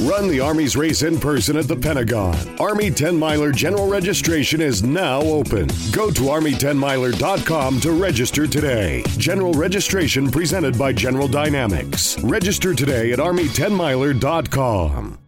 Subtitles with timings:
[0.00, 2.36] Run the Army's race in person at the Pentagon.
[2.60, 5.66] Army 10 Miler general registration is now open.
[5.90, 9.02] Go to Army10miler.com to register today.
[9.16, 12.16] General registration presented by General Dynamics.
[12.22, 15.18] Register today at Army10miler.com.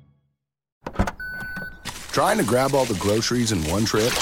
[2.12, 4.12] Trying to grab all the groceries in one trip?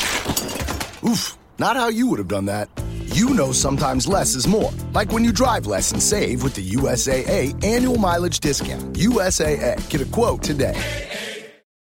[1.04, 2.70] Oof, not how you would have done that.
[3.14, 4.70] You know sometimes less is more.
[4.94, 8.94] Like when you drive less and save with the USAA annual mileage discount.
[8.94, 9.76] USAA.
[9.88, 10.74] Get a quote today.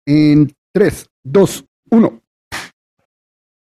[0.08, 2.22] En 3, 2, 1.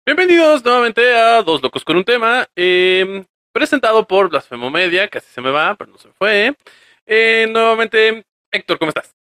[0.07, 5.51] Bienvenidos nuevamente a Dos Locos con un Tema, eh, presentado por Blasfemomedia, casi se me
[5.51, 6.57] va, pero no se fue.
[7.05, 9.15] Eh, nuevamente, Héctor, ¿cómo estás?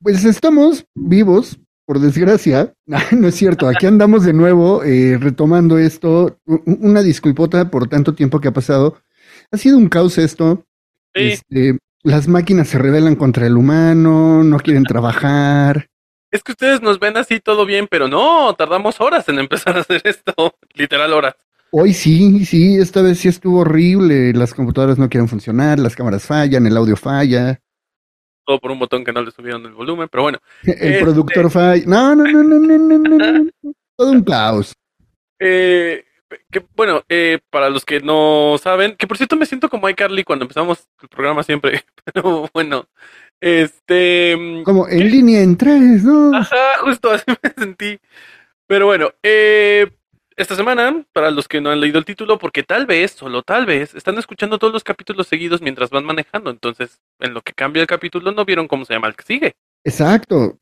[0.00, 2.74] Pues estamos vivos, por desgracia.
[3.12, 6.38] no es cierto, aquí andamos de nuevo eh, retomando esto.
[6.44, 8.98] Una disculpota por tanto tiempo que ha pasado.
[9.50, 10.66] Ha sido un caos esto.
[11.14, 15.88] Sí, Este, las máquinas se rebelan contra el humano, no quieren trabajar.
[16.30, 19.80] es que ustedes nos ven así todo bien, pero no, tardamos horas en empezar a
[19.80, 20.34] hacer esto,
[20.74, 21.36] literal horas.
[21.70, 24.34] Hoy sí, sí, esta vez sí estuvo horrible.
[24.34, 27.60] Las computadoras no quieren funcionar, las cámaras fallan, el audio falla,
[28.48, 30.38] Todo por un botón que no le subieron el volumen, pero bueno.
[30.62, 31.82] el Este- productor falla.
[31.86, 33.50] No, no, no, no, no, no, no, no.
[33.98, 34.72] Todo un caos.
[35.38, 36.02] Eh,
[36.50, 40.24] que, bueno, eh, para los que no saben, que por cierto me siento como iCarly
[40.24, 42.86] cuando empezamos el programa siempre, pero bueno,
[43.38, 44.34] este...
[44.36, 46.34] mm, Como en línea en tres, ¿no?
[46.34, 47.98] Ajá, justo así me sentí.
[48.66, 49.88] Pero bueno, eh,
[50.38, 53.66] esta semana, para los que no han leído el título, porque tal vez, solo tal
[53.66, 56.50] vez, están escuchando todos los capítulos seguidos mientras van manejando.
[56.50, 59.56] Entonces, en lo que cambia el capítulo, no vieron cómo se llama el que sigue.
[59.84, 60.58] Exacto.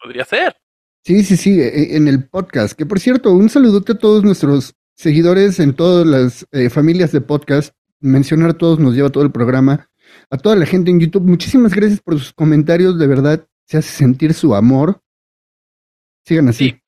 [0.00, 0.56] Podría ser.
[1.04, 2.78] Sí, sí, sí, e- en el podcast.
[2.78, 7.20] Que por cierto, un saludote a todos nuestros seguidores en todas las eh, familias de
[7.20, 7.74] podcast.
[8.00, 9.90] Mencionar a todos nos lleva todo el programa.
[10.30, 12.98] A toda la gente en YouTube, muchísimas gracias por sus comentarios.
[12.98, 15.00] De verdad, se hace sentir su amor.
[16.24, 16.70] Sigan así.
[16.70, 16.82] Sí.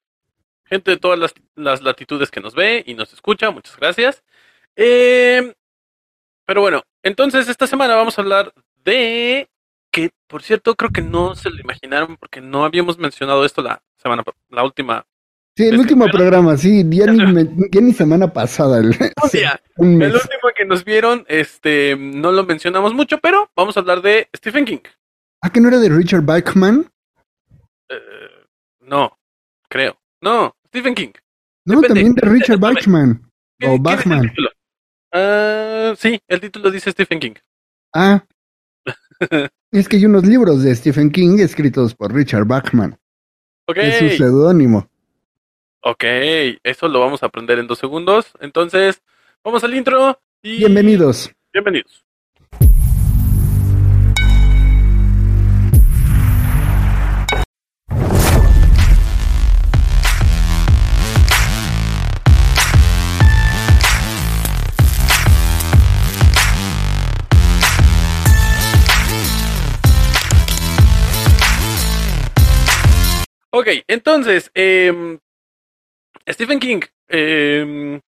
[0.70, 4.22] Gente de todas las, las latitudes que nos ve y nos escucha, muchas gracias.
[4.76, 5.52] Eh,
[6.46, 8.52] pero bueno, entonces esta semana vamos a hablar
[8.84, 9.48] de
[9.92, 13.82] que, por cierto, creo que no se lo imaginaron porque no habíamos mencionado esto la
[13.96, 15.04] semana, la última.
[15.56, 18.78] Sí, el último programa, sí, ya ni, me- ya ni semana pasada.
[18.78, 18.94] el-
[19.76, 20.08] un mes.
[20.08, 24.28] El último que nos vieron, este, no lo mencionamos mucho, pero vamos a hablar de
[24.36, 24.78] Stephen King.
[25.42, 26.88] Ah, que no era de Richard Bachman.
[27.88, 28.46] Eh,
[28.80, 29.18] no,
[29.68, 29.98] creo.
[30.22, 31.10] No, Stephen King.
[31.66, 31.88] No, Depende.
[31.88, 32.58] también de Richard.
[32.58, 33.30] Bachman.
[33.58, 34.32] ¿Qué- O Bachman.
[35.12, 37.34] Ah, sí, el título dice Stephen King.
[37.94, 38.24] Ah.
[39.72, 42.96] es que hay unos libros de Stephen King escritos por Richard Bachman.
[43.66, 44.88] Ok, Es su seudónimo.
[45.82, 46.04] ok,
[46.62, 48.32] eso lo vamos a aprender en dos segundos.
[48.40, 49.02] Entonces,
[49.44, 50.58] vamos al intro y...
[50.58, 51.30] Bienvenidos.
[51.52, 52.04] Bienvenidos.
[73.60, 75.18] Ok, entonces, em,
[76.26, 76.80] Stephen King.
[77.08, 78.00] em,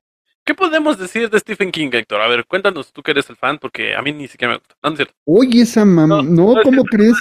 [0.45, 2.21] ¿Qué podemos decir de Stephen King, Héctor?
[2.21, 4.75] A ver, cuéntanos tú que eres el fan, porque a mí ni siquiera me gusta.
[4.81, 5.13] No, no es cierto.
[5.25, 6.07] Oye, esa mam...
[6.07, 7.15] No, No, no es ¿cómo crees?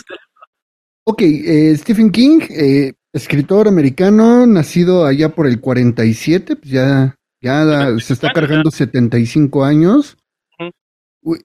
[1.05, 7.99] Ok, eh, Stephen King, eh, escritor americano, nacido allá por el 47, pues ya, ya
[7.99, 10.17] se está cargando 75 años.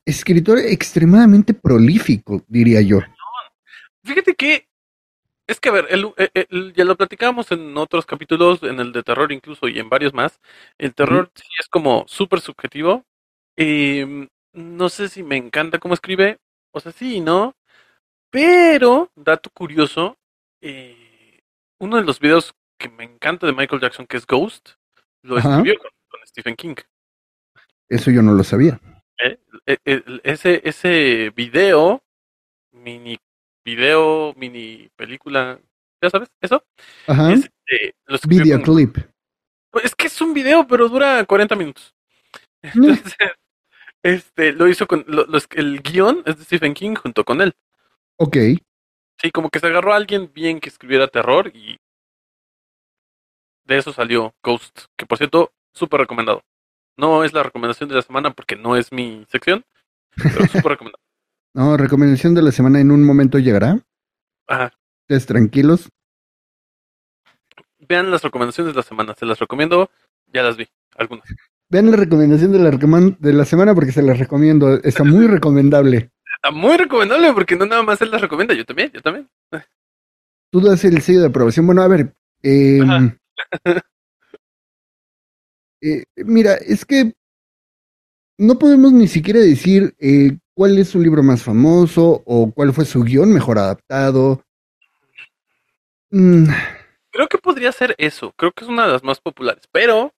[0.06, 3.00] Escritor extremadamente prolífico, diría yo.
[4.04, 4.68] Fíjate que
[5.48, 8.92] es que, a ver, el- el- el- ya lo platicamos en otros capítulos, en el
[8.92, 10.40] de terror incluso y en varios más.
[10.78, 13.04] El terror sí es como súper subjetivo.
[13.58, 16.40] Em, no sé si me encanta cómo escribe,
[16.74, 17.54] o sea, sí no.
[18.32, 20.18] Pero, dato curioso,
[20.62, 21.40] eh,
[21.80, 24.72] uno de los videos que me encanta de Michael Jackson, que es Ghost,
[25.24, 25.50] lo Ajá.
[25.58, 26.76] escribió con, con Stephen King.
[27.88, 28.80] Eso yo no lo sabía.
[29.24, 32.04] Eh, eh, eh, ese, ese video,
[32.74, 33.18] mini
[33.66, 35.60] video, mini película,
[36.02, 36.30] ¿ya sabes?
[36.40, 36.64] ¿Eso?
[37.08, 37.34] Ajá.
[37.34, 38.98] Es, eh, lo con- Videoclip.
[39.72, 41.94] Pues es que es un video, pero dura 40 minutos.
[42.62, 43.16] Entonces,
[44.04, 47.54] este, lo hizo con, lo- los- el guion es de Stephen King junto con él.
[48.18, 48.38] Ok.
[49.22, 51.78] Sí, como que se agarró a alguien bien que escribiera terror y
[53.66, 56.44] de eso salió Ghost, que por cierto, súper recomendado.
[56.98, 59.66] No es la recomendación de la semana porque no es mi sección,
[60.16, 61.04] pero súper recomendado.
[61.56, 63.80] No, recomendación de la semana en un momento llegará.
[64.46, 64.74] Ajá.
[65.04, 65.90] Ustedes tranquilos.
[67.88, 69.90] Vean las recomendaciones de la semana, se las recomiendo,
[70.34, 70.68] ya las vi,
[70.98, 71.24] algunas.
[71.70, 74.74] Vean la recomendación de la, de la semana porque se las recomiendo.
[74.84, 76.12] Está muy recomendable.
[76.36, 79.30] Está muy recomendable porque no nada más él las recomienda, yo también, yo también.
[80.52, 81.66] tú das el sello de aprobación.
[81.66, 82.14] Bueno, a ver,
[82.44, 82.82] eh,
[85.82, 87.14] eh, mira, es que
[88.38, 92.86] no podemos ni siquiera decir eh, cuál es su libro más famoso o cuál fue
[92.86, 94.42] su guion mejor adaptado.
[96.10, 96.46] Mm,
[97.12, 98.34] Creo que podría ser eso.
[98.38, 99.64] Creo que es una de las más populares.
[99.72, 100.14] Pero,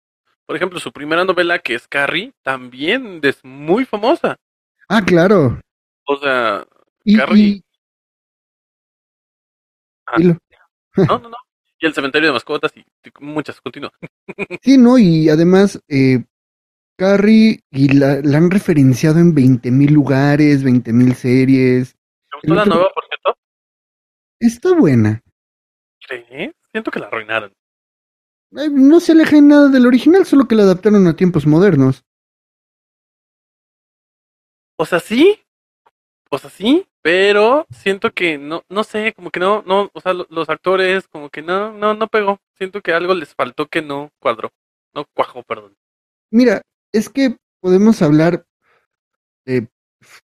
[0.46, 4.38] por ejemplo, su primera novela, que es Carrie, también es muy famosa.
[4.90, 5.60] ah, claro.
[6.08, 6.66] O sea,
[7.04, 7.44] Y, Carrie.
[7.44, 7.64] y-
[10.08, 10.18] Ah.
[10.20, 11.36] no, no, no.
[11.80, 13.60] Y el cementerio de mascotas y y muchas.
[13.62, 13.92] Continúa.
[14.62, 16.24] sí, no, y además, eh,
[16.98, 21.94] Carrie, y la, la han referenciado en 20 mil lugares, 20 mil series.
[21.94, 23.38] ¿Te gustó la otro- nueva, por cierto?
[24.40, 25.22] Está buena.
[26.08, 26.54] ¿Crees?
[26.72, 27.52] Siento que la arruinaron.
[28.58, 32.04] Eh, No se aleja en nada del original, solo que la adaptaron a tiempos modernos.
[34.80, 35.40] O sea, sí.
[36.30, 36.88] O sea, sí.
[37.02, 41.08] Pero siento que no, no sé, como que no, no, o sea, lo- los actores,
[41.08, 42.40] como que no, no, no pegó.
[42.58, 44.50] Siento que algo les faltó que no cuadró.
[44.94, 45.76] No cuajó, perdón.
[46.32, 46.62] Mira,
[46.94, 48.46] es que podemos hablar
[49.46, 49.68] de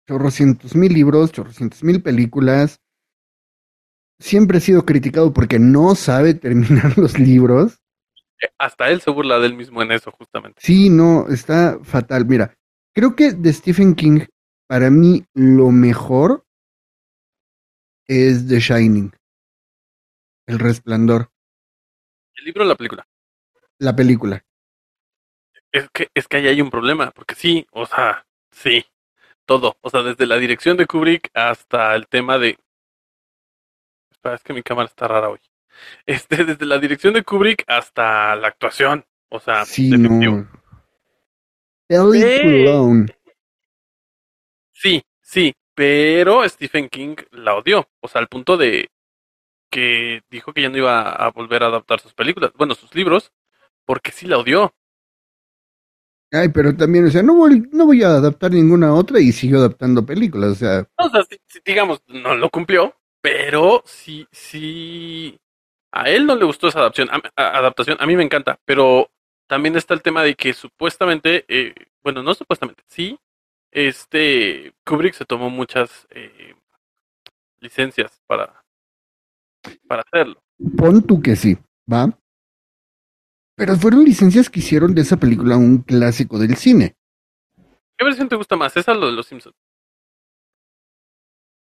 [0.08, 2.80] chorrocientos mil libros, chorrocientos mil películas.
[4.20, 7.78] Siempre ha sido criticado porque no sabe terminar los libros.
[8.42, 10.60] Eh, Hasta él se burla de él mismo en eso, justamente.
[10.62, 12.26] Sí, no, está fatal.
[12.26, 12.54] Mira,
[12.94, 14.20] creo que de Stephen King,
[14.68, 16.44] para mí, lo mejor
[18.08, 19.12] es The Shining.
[20.48, 21.30] El Resplandor,
[22.36, 23.06] El libro o la película.
[23.80, 24.44] la película.
[25.76, 28.86] Es que, es que ahí hay un problema, porque sí, o sea, sí,
[29.44, 29.76] todo.
[29.82, 32.56] O sea, desde la dirección de Kubrick hasta el tema de.
[34.10, 35.38] Espera, es que mi cámara está rara hoy.
[36.06, 39.04] Este, desde la dirección de Kubrick hasta la actuación.
[39.28, 40.48] O sea, Sí, no.
[44.72, 47.86] Sí, sí, pero Stephen King la odió.
[48.00, 48.88] O sea, al punto de
[49.70, 53.30] que dijo que ya no iba a volver a adaptar sus películas, bueno, sus libros,
[53.84, 54.74] porque sí la odió.
[56.36, 59.58] Ay, pero también, o sea, no voy, no voy a adaptar ninguna otra y siguió
[59.58, 65.38] adaptando películas, o sea, O sea, sí- sí, digamos, no lo cumplió, pero sí, sí,
[65.92, 69.10] a él no le gustó esa adaptación, a, a- adaptación, a mí me encanta, pero
[69.48, 73.18] también está el tema de que supuestamente, eh, bueno, no supuestamente, sí,
[73.72, 76.54] este, Kubrick se tomó muchas eh,
[77.60, 78.62] licencias para,
[79.88, 80.40] para hacerlo.
[80.76, 81.56] pon tú que sí,
[81.92, 82.10] ¿va?
[83.56, 86.94] Pero fueron licencias que hicieron de esa película un clásico del cine.
[87.96, 88.76] ¿Qué versión te gusta más?
[88.76, 89.56] ¿Esa o lo de los Simpsons?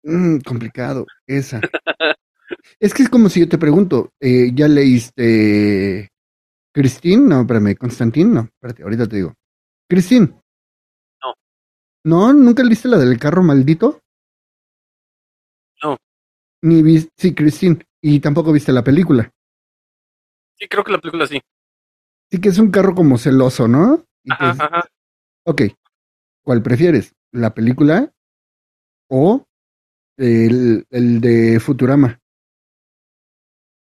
[0.03, 1.61] Mm, complicado, esa.
[2.81, 6.11] es que es como si yo te pregunto, eh, ¿ya leíste
[6.75, 7.27] Christine?
[7.27, 9.35] No, espérame, Constantín, no, espérate, ahorita te digo.
[9.89, 10.27] Christine.
[11.23, 11.35] No.
[12.05, 12.33] ¿No?
[12.35, 14.03] ¿Nunca leíste la del carro maldito?
[15.83, 15.97] No.
[16.63, 17.79] Ni viste, sí, Christine.
[18.03, 19.31] Y tampoco viste la película.
[20.59, 21.41] Sí, creo que la película sí.
[22.31, 24.05] Sí que es un carro como celoso, ¿no?
[24.25, 24.85] Y Ajá, es- ajá.
[25.47, 25.63] Ok.
[26.45, 27.15] ¿Cuál prefieres?
[27.33, 28.13] ¿La película
[29.11, 29.47] o
[30.19, 32.21] el, el de Futurama?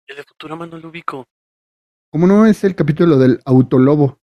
[0.06, 1.26] El de Futurama no lo ubico.
[2.10, 4.18] ¿Cómo no es el capítulo del autolobo?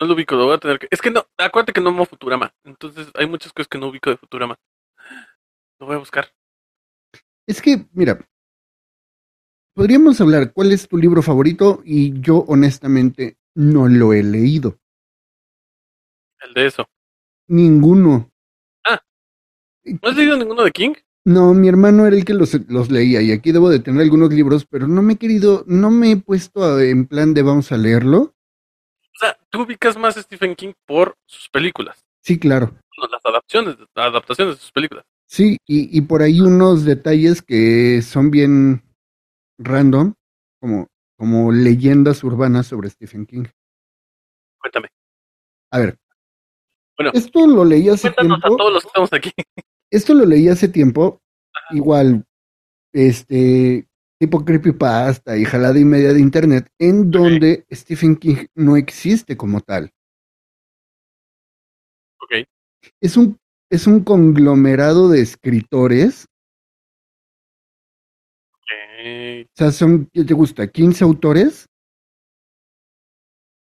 [0.00, 0.88] No lo ubico, lo voy a tener que...
[0.90, 2.54] Es que no, acuérdate que no amo Futurama.
[2.64, 4.56] Entonces hay muchas cosas que no ubico de Futurama.
[5.78, 6.28] Lo voy a buscar.
[7.46, 8.26] Es que, mira,
[9.80, 14.78] podríamos hablar cuál es tu libro favorito y yo honestamente no lo he leído.
[16.46, 16.86] El de eso.
[17.48, 18.30] Ninguno.
[18.86, 19.00] Ah.
[19.84, 20.92] ¿No has leído ninguno de King?
[21.24, 24.30] No, mi hermano era el que los, los leía y aquí debo de tener algunos
[24.34, 27.72] libros, pero no me he querido, no me he puesto a- en plan de vamos
[27.72, 28.18] a leerlo.
[28.18, 32.04] O sea, tú ubicas más a Stephen King por sus películas.
[32.20, 32.74] Sí, claro.
[33.10, 35.06] Las adaptaciones, adaptaciones de sus películas.
[35.24, 38.82] Sí, y, y por ahí unos detalles que son bien
[39.60, 40.14] random,
[40.60, 43.44] como, como leyendas urbanas sobre Stephen King.
[44.58, 44.88] Cuéntame.
[45.70, 45.98] A ver.
[46.96, 48.34] Bueno, esto lo leí hace tiempo.
[48.34, 49.32] a todos los que estamos aquí.
[49.90, 51.20] Esto lo leí hace tiempo.
[51.70, 52.24] Igual,
[52.92, 53.88] este,
[54.20, 59.60] tipo creepypasta y jalada y media de internet, en donde Stephen King no existe como
[59.60, 59.90] tal.
[62.20, 62.46] Ok.
[63.00, 63.38] Es un,
[63.70, 66.26] es un conglomerado de escritores.
[69.60, 70.68] Sea, son, ¿qué te gusta?
[70.68, 71.66] 15 autores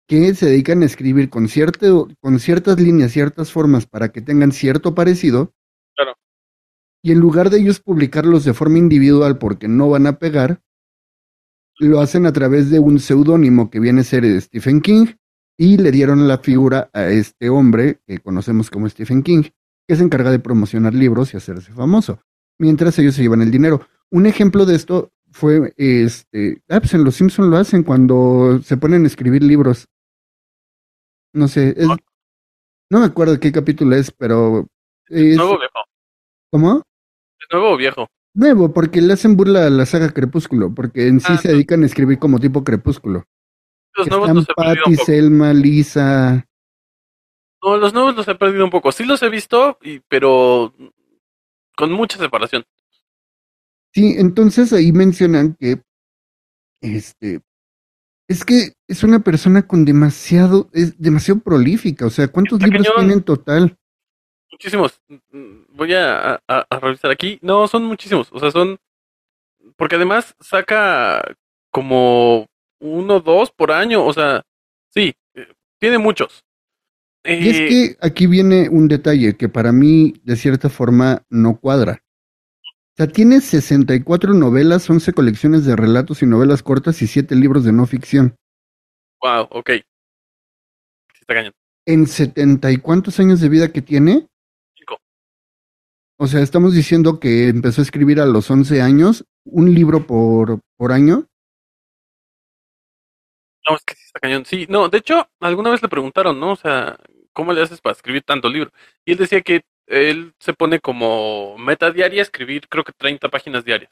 [0.08, 4.52] que se dedican a escribir con, cierto, con ciertas líneas, ciertas formas para que tengan
[4.52, 5.52] cierto parecido.
[5.96, 6.14] Claro.
[7.02, 10.62] Y en lugar de ellos publicarlos de forma individual porque no van a pegar,
[11.78, 15.06] lo hacen a través de un seudónimo que viene a ser de Stephen King
[15.58, 19.42] y le dieron la figura a este hombre que conocemos como Stephen King,
[19.86, 22.20] que se encarga de promocionar libros y hacerse famoso,
[22.58, 23.86] mientras ellos se llevan el dinero.
[24.10, 28.76] un ejemplo de esto fue, este, ah, pues en Los Simpsons lo hacen cuando se
[28.76, 29.88] ponen a escribir libros.
[31.32, 31.86] No sé, es,
[32.90, 34.66] no me acuerdo qué capítulo es, pero...
[35.06, 35.84] Es, nuevo o viejo?
[36.50, 36.82] ¿Cómo?
[37.38, 38.08] ¿Es nuevo o viejo?
[38.34, 41.86] Nuevo, porque le hacen burla a la saga Crepúsculo, porque en sí se dedican a
[41.86, 43.24] escribir como tipo Crepúsculo.
[43.94, 45.06] Los nuevos los he perdido Patty, un poco.
[45.06, 46.46] Selma, Lisa.
[47.62, 48.92] No, los nuevos los he perdido un poco.
[48.92, 50.72] Sí los he visto, y, pero
[51.76, 52.64] con mucha separación.
[53.98, 55.82] Sí, entonces ahí mencionan que
[56.80, 57.40] este
[58.28, 62.06] es que es una persona con demasiado, es demasiado prolífica.
[62.06, 62.96] O sea, ¿cuántos libros cañón.
[62.98, 63.76] tiene en total?
[64.52, 65.00] Muchísimos.
[65.32, 67.38] Mm, Voy a, a- a revisar aquí.
[67.42, 68.28] No, son muchísimos.
[68.30, 68.78] O sea, son.
[69.76, 71.22] Porque además saca
[71.72, 72.46] como
[72.80, 74.04] uno o dos por año.
[74.04, 74.42] O sea,
[74.94, 75.48] sí, eh,
[75.80, 76.44] tiene muchos.
[77.24, 81.58] Y es Eh, que aquí viene un detalle que para mí, de cierta forma, no
[81.58, 82.04] cuadra.
[82.98, 87.62] O sea, tiene 64 novelas, 11 colecciones de relatos y novelas cortas y 7 libros
[87.62, 88.34] de no ficción.
[89.22, 89.70] Wow, ok.
[89.70, 89.84] Sí,
[91.20, 91.52] está cañón.
[91.86, 94.26] En 70 y cuántos años de vida que tiene,
[94.74, 94.98] Cinco.
[96.16, 100.58] o sea, estamos diciendo que empezó a escribir a los 11 años, un libro por,
[100.76, 101.28] por año.
[103.70, 104.44] No, es que sí está cañón.
[104.44, 106.50] Sí, no, de hecho, alguna vez le preguntaron, ¿no?
[106.50, 106.98] O sea,
[107.32, 108.72] ¿cómo le haces para escribir tanto libro?
[109.04, 113.64] Y él decía que él se pone como meta diaria escribir, creo que 30 páginas
[113.64, 113.90] diarias.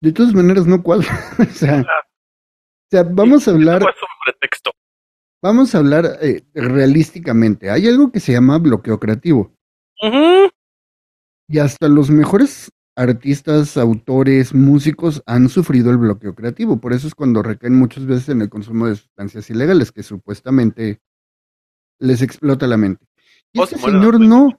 [0.00, 1.06] De todas maneras, no cuadra.
[1.38, 2.00] o, sea, Claro.
[2.00, 4.70] o sea, vamos a hablar, fue su pretexto.
[5.42, 7.70] vamos a hablar eh, realísticamente.
[7.70, 9.52] Hay algo que se llama bloqueo creativo.
[11.48, 16.80] Y hasta los mejores artistas, autores, músicos han sufrido el bloqueo creativo.
[16.80, 21.00] Por eso es cuando recaen muchas veces en el consumo de sustancias ilegales que supuestamente
[21.98, 23.06] les explota la mente.
[23.52, 24.58] Y este señor no.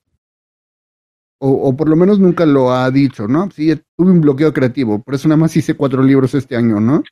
[1.40, 3.50] O, o por lo menos nunca lo ha dicho, ¿no?
[3.52, 7.04] Sí, tuve un bloqueo creativo, por eso nada más hice cuatro libros este año, ¿no?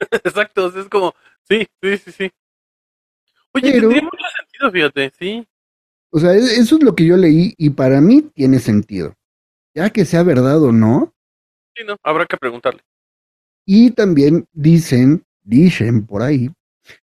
[0.24, 1.14] Exacto, es como,
[1.48, 2.30] sí, sí, sí, sí.
[3.52, 5.46] Oye, Pero- tendría mucho sentido, fíjate, sí.
[6.12, 9.14] O sea, e- eso es lo que yo leí y para mí tiene sentido.
[9.74, 11.14] Ya que sea verdad o no,
[11.76, 12.82] Sí, no, habrá que preguntarle.
[13.64, 16.50] Y también dicen, dicen por ahí,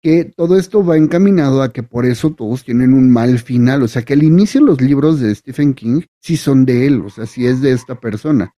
[0.04, 3.82] que todo esto va encaminado a que por eso todos tienen un mal final.
[3.82, 7.08] O sea, que al inicio los libros de Stephen King sí son de él, o
[7.08, 8.54] sea, sí es de esta persona.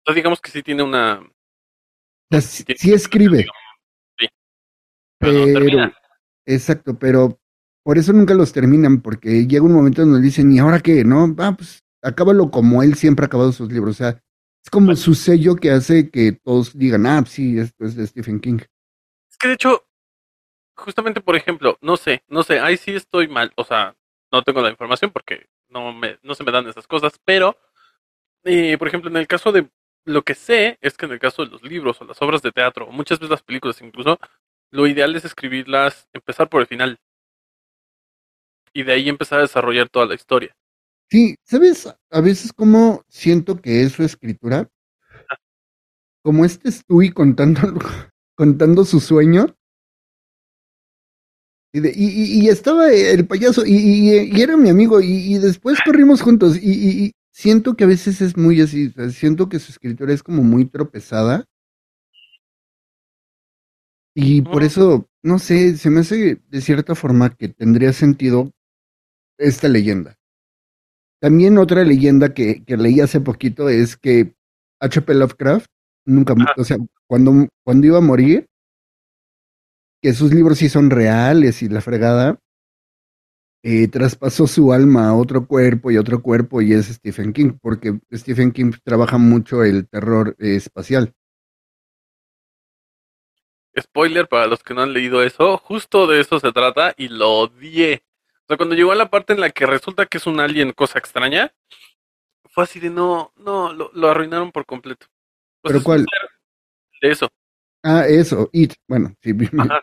[0.00, 1.20] O sea, digamos que sí tiene una...
[1.20, 1.26] O
[2.28, 3.46] sea, sí, tiene- sí escribe,
[5.20, 5.92] Pero
[6.44, 7.38] exacto, pero
[7.84, 11.04] por eso nunca los terminan, porque llega un momento donde dicen, ¿y ahora qué?
[11.04, 13.94] No, ah, pues acábalo como él siempre ha acabado sus libros.
[13.94, 14.20] O sea,
[14.64, 18.40] es como su sello que hace que todos digan, ah, sí, esto es de Stephen
[18.40, 18.58] King.
[19.30, 19.84] Es que de hecho,
[20.76, 23.96] justamente por ejemplo, no sé, no sé, ahí sí estoy mal, o sea,
[24.32, 27.56] no tengo la información porque no me, no se me dan esas cosas, pero,
[28.44, 29.68] eh, por ejemplo, en el caso de,
[30.04, 32.52] lo que sé es que en el caso de los libros o las obras de
[32.52, 34.18] teatro, o muchas veces las películas incluso,
[34.70, 36.98] lo ideal es escribirlas, empezar por el final.
[38.72, 40.54] Y de ahí empezar a desarrollar toda la historia.
[41.10, 41.94] Sí, ¿sabes?
[42.10, 44.68] A veces como siento que es su escritura,
[46.22, 47.60] como este Stewie contando,
[48.36, 49.54] contando su sueño.
[51.74, 55.38] Y, de- y, y- y estaba el payaso y, y- y era mi amigo y,
[55.38, 59.58] después corrimos juntos y, siento que a veces es muy así, o sea, siento que
[59.58, 61.44] su escritura es como muy tropezada.
[64.14, 68.52] Y por eso, no sé, se me hace de cierta forma que tendría sentido
[69.36, 70.16] esta leyenda.
[71.20, 74.34] También otra leyenda que, que leí hace poquito es que
[74.80, 75.14] H.P.
[75.14, 75.66] Lovecraft
[76.06, 76.54] nunca, Ajá.
[76.56, 76.76] o sea,
[77.08, 78.46] cuando, cuando iba a morir,
[80.04, 82.38] que sus libros sí son reales y la fregada,
[83.62, 87.98] eh, traspasó su alma a otro cuerpo y otro cuerpo y es Stephen King, porque
[88.12, 91.14] Stephen King trabaja mucho el terror eh, espacial.
[93.80, 97.30] Spoiler para los que no han leído eso, justo de eso se trata y lo
[97.30, 98.02] odié.
[98.42, 100.72] O sea, cuando llegó a la parte en la que resulta que es un alien
[100.72, 101.54] cosa extraña,
[102.50, 105.06] fue así de no, no, lo, lo arruinaron por completo.
[105.62, 106.04] ¿Pero cuál?
[107.00, 107.26] De eso.
[107.82, 108.74] Ah, eso, It.
[108.86, 109.82] Bueno, sí, Ajá.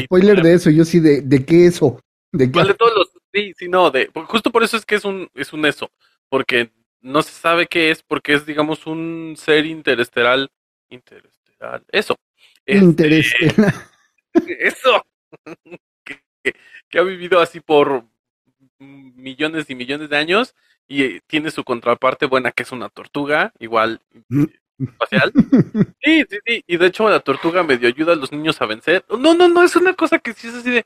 [0.00, 2.00] Spoiler de eso, yo sí, de, de qué eso,
[2.32, 3.10] de qué ¿Cuál de todos los?
[3.32, 5.90] Sí, sí, no, de, pues, justo por eso es que es un, es un eso,
[6.28, 6.70] porque
[7.00, 10.50] no se sabe qué es, porque es, digamos, un ser interesteral,
[10.90, 12.16] interesteral, eso,
[12.66, 13.74] Este, Interestelar.
[14.60, 15.02] eso,
[16.04, 16.54] que, que-
[16.88, 18.04] que ha vivido así por
[18.78, 20.54] millones y millones de años
[20.88, 24.44] y eh, tiene su contraparte buena que es una tortuga, igual Mm.
[24.90, 25.32] Espacial.
[26.04, 29.04] Sí, sí, sí, y de hecho la tortuga medio ayuda a los niños a vencer.
[29.08, 30.84] No, no, no, es una cosa que sí es así de...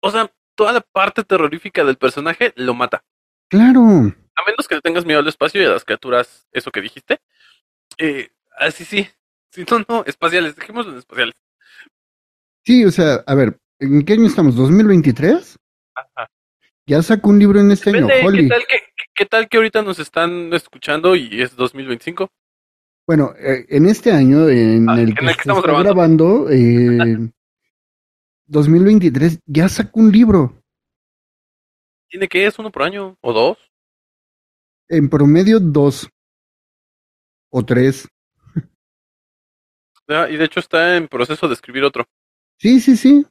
[0.00, 3.02] O sea, toda la parte terrorífica del personaje lo mata.
[3.48, 3.80] Claro.
[3.80, 7.20] A menos que le tengas miedo al espacio y a las criaturas, eso que dijiste.
[7.98, 9.08] Eh, así sí.
[9.50, 11.34] Sí, no, no, espaciales, dejémoslo en espaciales.
[12.64, 14.54] Sí, o sea, a ver, ¿en qué año estamos?
[14.56, 15.56] ¿2023?
[15.94, 16.30] Ajá.
[16.86, 18.44] Ya sacó un libro en este año, Holly.
[18.44, 18.76] ¿qué, tal que,
[19.14, 22.28] qué tal que ahorita nos están escuchando y es 2025?
[23.06, 25.72] Bueno, eh, en este año, en Ah, el en que el que se estamos está
[25.72, 26.44] grabando.
[26.44, 27.30] grabando, eh,
[28.46, 30.62] 2023, ya sacó un libro.
[32.08, 33.58] ¿Tiene que es uno por año o dos?
[34.88, 36.08] En promedio, dos
[37.50, 38.08] o tres.
[40.08, 42.04] Ah, y de hecho está en proceso de escribir otro.
[42.58, 43.26] Sí, sí, sí.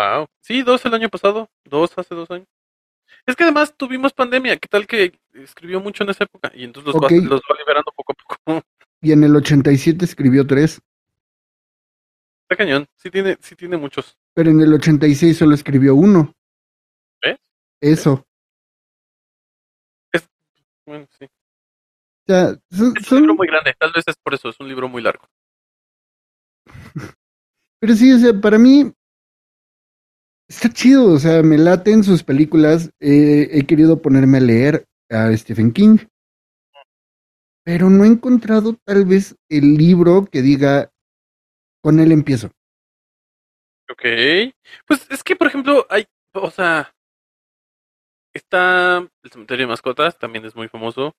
[0.00, 0.26] Wow.
[0.40, 2.48] Sí, dos el año pasado, dos hace dos años.
[3.26, 6.50] Es que además tuvimos pandemia, ¿qué tal que escribió mucho en esa época?
[6.54, 8.36] Y entonces los, va, los va liberando poco a poco.
[9.02, 10.78] Y en el 87 escribió tres,
[12.42, 14.18] Está cañón, sí tiene, sí tiene muchos.
[14.34, 16.34] pero en el 86 solo escribió uno.
[17.22, 17.38] ¿Ves?
[17.80, 18.26] Eso.
[20.86, 21.24] Bueno, sí.
[21.24, 21.28] O
[22.26, 24.68] sea, son, Es un son- libro muy grande, tal vez es por eso, es un
[24.68, 25.26] libro muy largo.
[27.80, 28.92] Pero sí, o sea, para mí
[30.50, 32.90] está chido, o sea, me laten sus películas.
[33.00, 35.98] eh, he querido ponerme a leer a Stephen King,
[37.64, 40.90] pero no he encontrado tal vez el libro que diga,
[41.82, 42.50] con él empiezo.
[43.90, 44.02] Ok.
[44.86, 46.94] Pues es que, por ejemplo, hay, o sea,
[48.34, 51.14] está El cementerio de mascotas, también es muy famoso.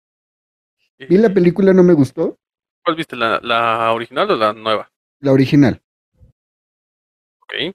[1.10, 2.40] Vi la Eh, película, no me gustó,
[2.84, 3.16] ¿Cuál viste?
[3.16, 4.92] ¿La, la original o la nueva?
[5.22, 5.82] la original.
[7.42, 7.74] Ok.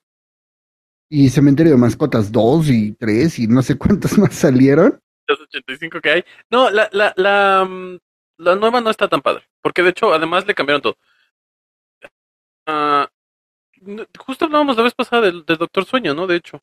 [1.08, 5.00] Y Cementerio de Mascotas 2 y 3 y no sé cuántos más salieron.
[5.28, 6.24] Los 85 que hay.
[6.50, 7.98] No, la, la, la, mm,
[8.38, 9.44] la nueva no está tan padre.
[9.62, 10.96] Porque de hecho, además le cambiaron todo.
[12.66, 13.08] Ah,
[14.18, 16.26] justo hablábamos la vez pasada del, del Doctor Sueño, ¿no?
[16.26, 16.62] De hecho.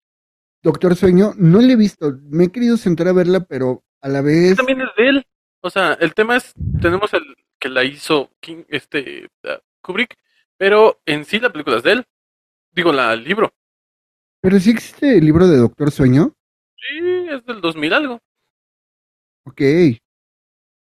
[0.62, 4.22] Doctor Sueño, no la he visto, me he querido sentar a verla, pero a la
[4.22, 4.56] vez...
[4.56, 5.28] También es de él.
[5.60, 10.16] O sea, el tema es, tenemos el que la hizo King, este, ah, Kubrick,
[10.58, 12.06] pero en sí la película es de él.
[12.72, 13.54] Digo, la, libro.
[14.44, 16.34] Pero sí existe el libro de Doctor Sueño.
[16.76, 17.00] Sí,
[17.32, 18.20] es del 2000 algo.
[19.46, 19.62] Ok.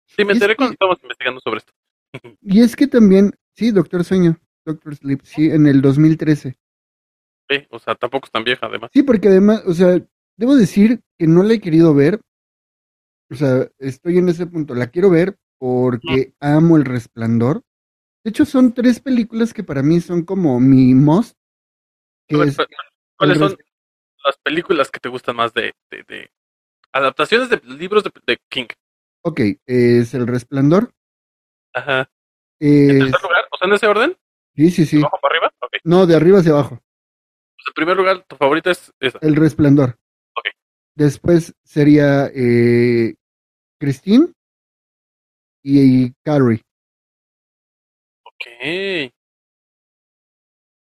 [0.07, 1.71] Sí, me enteré cuando estábamos investigando sobre esto.
[2.41, 6.57] Y es que también, sí, Doctor Sueño, Doctor Sleep, sí, en el 2013.
[7.49, 8.89] Sí, o sea, tampoco es tan vieja, además.
[8.91, 9.99] Sí, porque además, o sea,
[10.35, 12.21] debo decir que no la he querido ver.
[13.29, 14.73] O sea, estoy en ese punto.
[14.73, 17.61] La quiero ver porque amo El Resplandor.
[18.23, 21.35] De hecho, son tres películas que para mí son como mi must.
[22.27, 22.65] Que A ver, es pa-
[23.17, 23.57] ¿Cuáles son
[24.25, 26.31] las películas que te gustan más de, de, de
[26.91, 28.67] adaptaciones de libros de, de King?
[29.23, 30.91] Ok, es El Resplandor.
[31.73, 32.09] Ajá.
[32.59, 33.45] ¿En Es, tercer lugar?
[33.51, 34.17] O sea, en ese orden,
[34.55, 34.97] sí, sí, sí.
[34.97, 35.53] ¿de abajo para arriba?
[35.61, 35.73] Ok.
[35.83, 36.79] No, de arriba hacia abajo.
[37.55, 39.19] Pues en primer lugar, tu favorita es esa.
[39.21, 39.97] El Resplandor.
[40.35, 40.45] Ok.
[40.95, 43.15] Después sería eh,
[43.79, 44.31] Christine
[45.63, 46.61] y, Carrie,
[48.25, 48.45] Ok.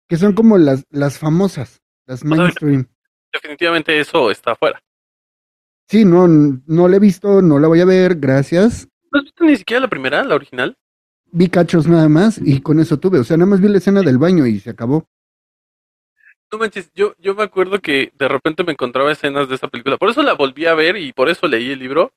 [0.08, 2.86] que son como las, las famosas, las sea, mainstream.
[3.32, 4.82] Definitivamente eso está afuera.
[5.88, 8.88] Sí, no, no la he visto, no la voy a ver, gracias.
[9.12, 10.76] ¿No has visto ni siquiera la primera, la original?
[11.30, 13.18] Vi cachos nada más y con eso tuve.
[13.18, 15.06] O sea, nada más vi la escena del baño y se acabó.
[16.52, 19.96] No manches, yo, yo me acuerdo que de repente me encontraba escenas de esa película.
[19.96, 22.12] Por eso la volví a ver y por eso leí el libro.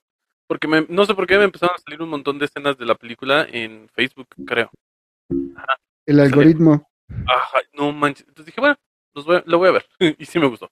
[0.48, 2.86] Porque me- no sé por qué me empezaron a salir un montón de escenas de
[2.86, 4.72] la película en Facebook, creo.
[6.06, 6.90] El algoritmo.
[7.28, 8.28] Ajá, no manches.
[8.28, 8.76] Entonces dije, bueno,
[9.14, 9.86] los voy lo voy a ver.
[10.18, 10.72] y sí me gustó.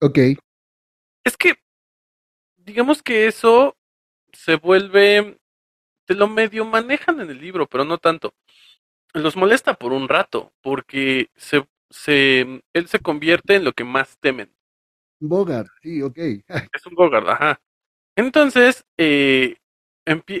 [0.00, 0.18] Ok.
[1.24, 1.54] Es que,
[2.56, 3.76] digamos que eso
[4.32, 5.38] se vuelve,
[6.06, 8.34] te lo medio manejan en el libro, pero no tanto.
[9.12, 14.18] Los molesta por un rato, porque se, se, él se convierte en lo que más
[14.18, 14.54] temen.
[15.20, 16.18] Bogart, sí, ok.
[16.74, 17.60] Es un Bogart, ajá.
[18.16, 19.56] Entonces, eh,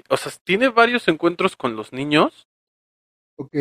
[0.08, 2.48] o sea, tiene varios encuentros con los niños,
[3.36, 3.56] ok.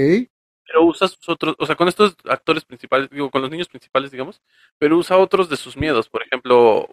[0.69, 4.11] Pero usa sus otros, o sea, con estos actores principales, digo, con los niños principales,
[4.11, 4.41] digamos,
[4.77, 6.07] pero usa otros de sus miedos.
[6.07, 6.87] Por ejemplo,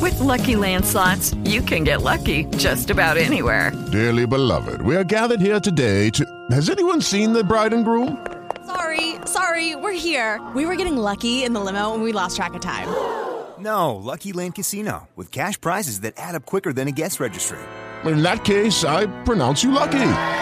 [0.00, 3.72] With Lucky Land slots, you can get lucky just about anywhere.
[3.90, 6.24] Dearly beloved, we are gathered here today to.
[6.50, 8.24] Has anyone seen the bride and groom?
[8.66, 10.40] Sorry, sorry, we're here.
[10.54, 12.88] We were getting lucky in the limo and we lost track of time.
[13.58, 17.58] No, Lucky Land Casino, with cash prizes that add up quicker than a guest registry.
[18.04, 20.41] In that case, I pronounce you lucky.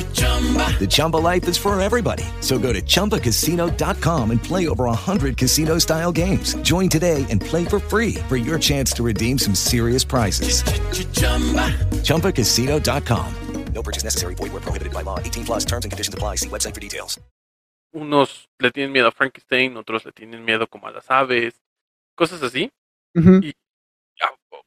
[0.00, 2.24] The Chumba life is for everybody.
[2.40, 6.54] So go to ChumbaCasino.com and play over 100 casino style games.
[6.62, 10.62] Join today and play for free for your chance to redeem some serious prizes.
[12.04, 13.34] ChumbaCasino.com.
[13.74, 14.34] No purchase necessary.
[14.34, 15.18] Void where prohibited by law.
[15.20, 16.36] 18 plus terms and conditions apply.
[16.36, 17.18] See website for details.
[17.92, 21.60] Unos le tienen miedo a Frankenstein, otros le tienen miedo como a las aves,
[22.14, 22.70] cosas así.
[23.16, 23.40] Ujú.
[23.42, 23.52] Y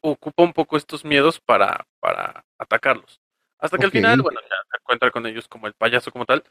[0.02, 3.23] ocupa un poco estos miedos para, para atacarlos.
[3.64, 6.44] Hasta que al final, bueno, ya se encuentra con ellos como el payaso como tal.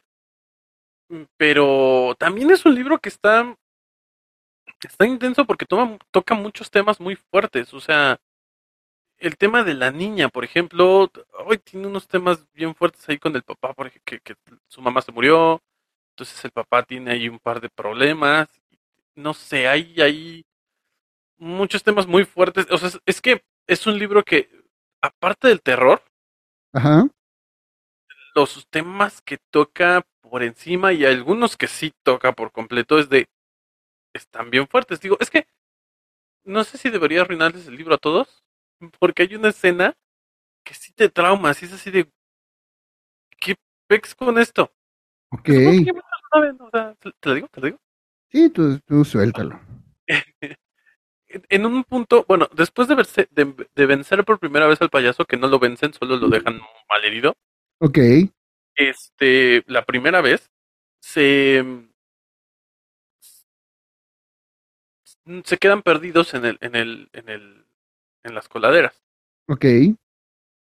[1.10, 3.54] Mm, Pero también es un libro que está,
[4.82, 7.74] está intenso porque toma, toca muchos temas muy fuertes.
[7.74, 8.18] O sea,
[9.18, 11.10] el tema de la niña, por ejemplo,
[11.44, 14.34] hoy tiene unos temas bien fuertes ahí con el papá, porque que, que
[14.66, 15.62] su mamá se murió.
[16.14, 18.48] Entonces el papá tiene ahí un par de problemas.
[19.14, 20.46] No sé, hay ahí
[21.36, 22.66] muchos temas muy fuertes.
[22.70, 24.48] O sea, es, es que es un libro que,
[25.02, 26.02] aparte del terror,
[26.72, 27.06] Ajá.
[28.34, 33.26] los temas que toca por encima y algunos que sí toca por completo es de
[34.14, 35.00] están bien fuertes.
[35.00, 35.46] Digo, es que
[36.44, 38.42] no sé si debería arruinarles el libro a todos,
[38.98, 39.94] porque hay una escena
[40.64, 42.10] que sí te trauma, sí es así de
[43.38, 43.54] ¿qué
[43.88, 44.72] pex con esto?
[45.30, 45.48] Ok.
[45.48, 47.48] Supongo que muchos lo saben, o sea, ¿te te lo digo?
[47.48, 47.78] ¿Te lo digo?
[48.30, 49.60] Sí, tú, tú suéltalo.
[51.48, 55.24] En- un punto, bueno, después de, verse, de, de vencer por primera vez al payaso,
[55.24, 57.34] que no lo vencen, solo lo dejan malherido,
[57.80, 57.98] Ok.
[58.76, 60.50] este, la primera vez,
[61.00, 61.64] se,
[65.44, 67.66] se quedan perdidos en el, en el, en el,
[68.24, 69.02] en las coladeras,
[69.48, 69.64] Ok.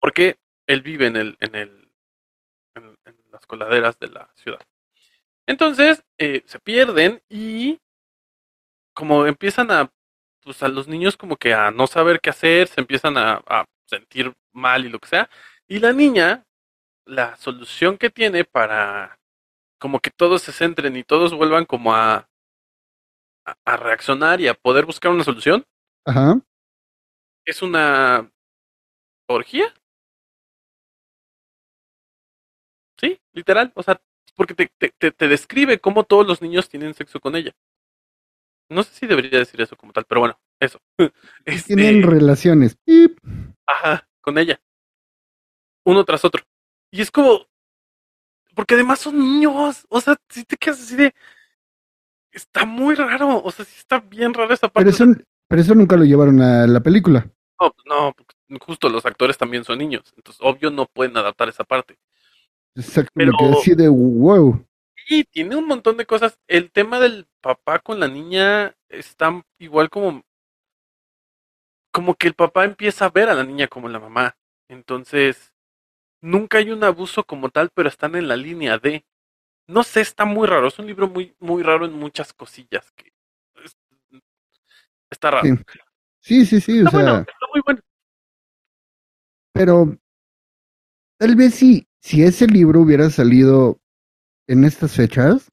[0.00, 1.88] porque él vive en el, en el,
[2.74, 4.61] en, en las coladeras de la ciudad.
[5.46, 7.79] Entonces, eh, se pierden y
[8.94, 9.92] como empiezan a,
[10.45, 13.65] pues a los niños como que a no saber qué hacer, se empiezan a, a
[13.87, 15.31] sentir mal y lo que sea,
[15.67, 16.45] y la niña,
[17.07, 19.19] la solución que tiene para
[19.81, 22.29] como que todos se centren y todos vuelvan como a,
[23.47, 25.65] a, a reaccionar y a poder buscar una solución,
[26.07, 26.41] Ajá.
[27.45, 28.31] es una
[29.29, 29.75] orgía.
[32.99, 34.01] Sí, literal, o sea,
[34.37, 37.53] porque te, te, te, te describe cómo todos los niños tienen sexo con ella.
[38.68, 40.81] No sé si debería decir eso como tal, pero bueno, eso.
[41.44, 42.77] Este, Tienen relaciones.
[43.66, 44.61] Ajá, con ella.
[45.85, 46.42] Uno tras otro.
[46.90, 47.46] Y es como.
[48.55, 49.85] Porque además son niños.
[49.88, 51.14] O sea, si te quedas así de.
[52.33, 53.42] Está muy raro.
[53.42, 54.90] O sea, sí está bien rara esa parte.
[54.90, 57.29] Pero eso, pero eso nunca lo llevaron a la película.
[57.61, 58.14] No, pues no,
[58.61, 60.12] justo los actores también son niños.
[60.16, 61.98] Entonces, obvio, no pueden adaptar esa parte.
[62.74, 64.64] Exacto, Pero- lo que decide, wow.
[65.09, 66.38] Y tiene un montón de cosas.
[66.49, 70.23] El tema del papá con la niña está igual como.
[71.93, 74.37] Como que el papá empieza a ver a la niña como la mamá.
[74.69, 75.55] Entonces,
[76.23, 79.07] nunca hay un abuso como tal, pero están en la línea de.
[79.69, 80.69] No sé, está muy raro.
[80.69, 82.93] Es un libro muy, muy raro en muchas cosillas.
[82.93, 83.12] Que
[83.64, 83.77] es-
[85.11, 85.49] está raro.
[85.49, 85.64] Sí.
[86.23, 87.81] Sí, sí, sí, o Está sea, bueno, está muy bueno.
[89.53, 89.97] pero
[91.19, 93.81] tal vez si, si ese libro hubiera salido
[94.47, 95.51] en estas fechas,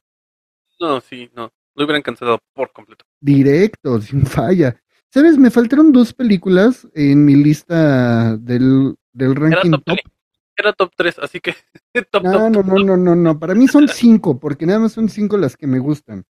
[0.79, 1.51] No, sí, no.
[1.75, 3.05] Lo hubieran cancelado por completo.
[3.19, 4.75] directo, sin falla.
[5.13, 5.37] ¿Sabes?
[5.37, 9.97] Me faltaron dos películas en mi lista del, del Era ranking top top.
[10.03, 10.13] 3.
[10.57, 11.55] Era top 3, así que.
[12.11, 13.39] top, No, top, no, no, no, no, no.
[13.39, 16.25] Para mí son cinco, porque nada más son cinco las que me gustan.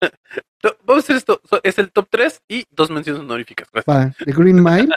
[0.84, 1.40] Vamos a hacer esto.
[1.62, 3.68] Es el top 3 y dos menciones honoríficas.
[3.72, 4.16] Gracias.
[4.24, 4.88] The Green Mile.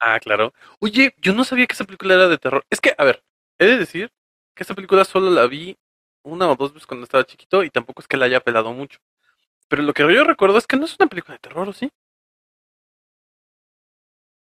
[0.00, 0.52] Ah, claro.
[0.80, 2.64] Oye, yo no sabía que esa película era de terror.
[2.70, 3.22] Es que, a ver,
[3.58, 4.10] he de decir
[4.54, 5.76] que esa película solo la vi
[6.26, 8.98] una o dos veces cuando estaba chiquito y tampoco es que la haya pelado mucho.
[9.68, 11.90] Pero lo que yo recuerdo es que no es una película de terror, ¿o sí?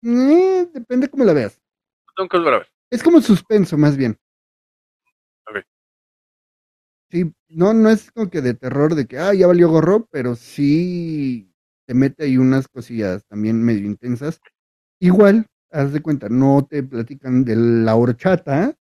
[0.03, 1.61] Eh, depende cómo la veas.
[2.17, 2.69] Tengo que volver a ver.
[2.91, 4.19] Es como suspenso, más bien.
[5.49, 5.65] Ok.
[7.11, 10.37] Sí, no, no es como que de terror de que, ah, ya valió gorro, pero
[10.37, 11.53] sí
[11.87, 14.41] te mete ahí unas cosillas también medio intensas.
[15.01, 18.77] Igual, haz de cuenta, no te platican de la horchata,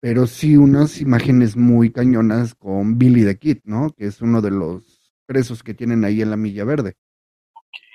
[0.00, 3.90] pero sí unas imágenes muy cañonas con Billy the Kid, ¿no?
[3.96, 6.94] Que es uno de los presos que tienen ahí en la Milla Verde.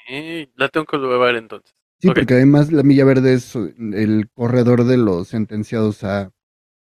[0.09, 1.73] Eh, la tengo que ver entonces.
[1.99, 2.15] Sí, Ok.
[2.15, 6.31] porque además la Milla Verde es el corredor de los sentenciados a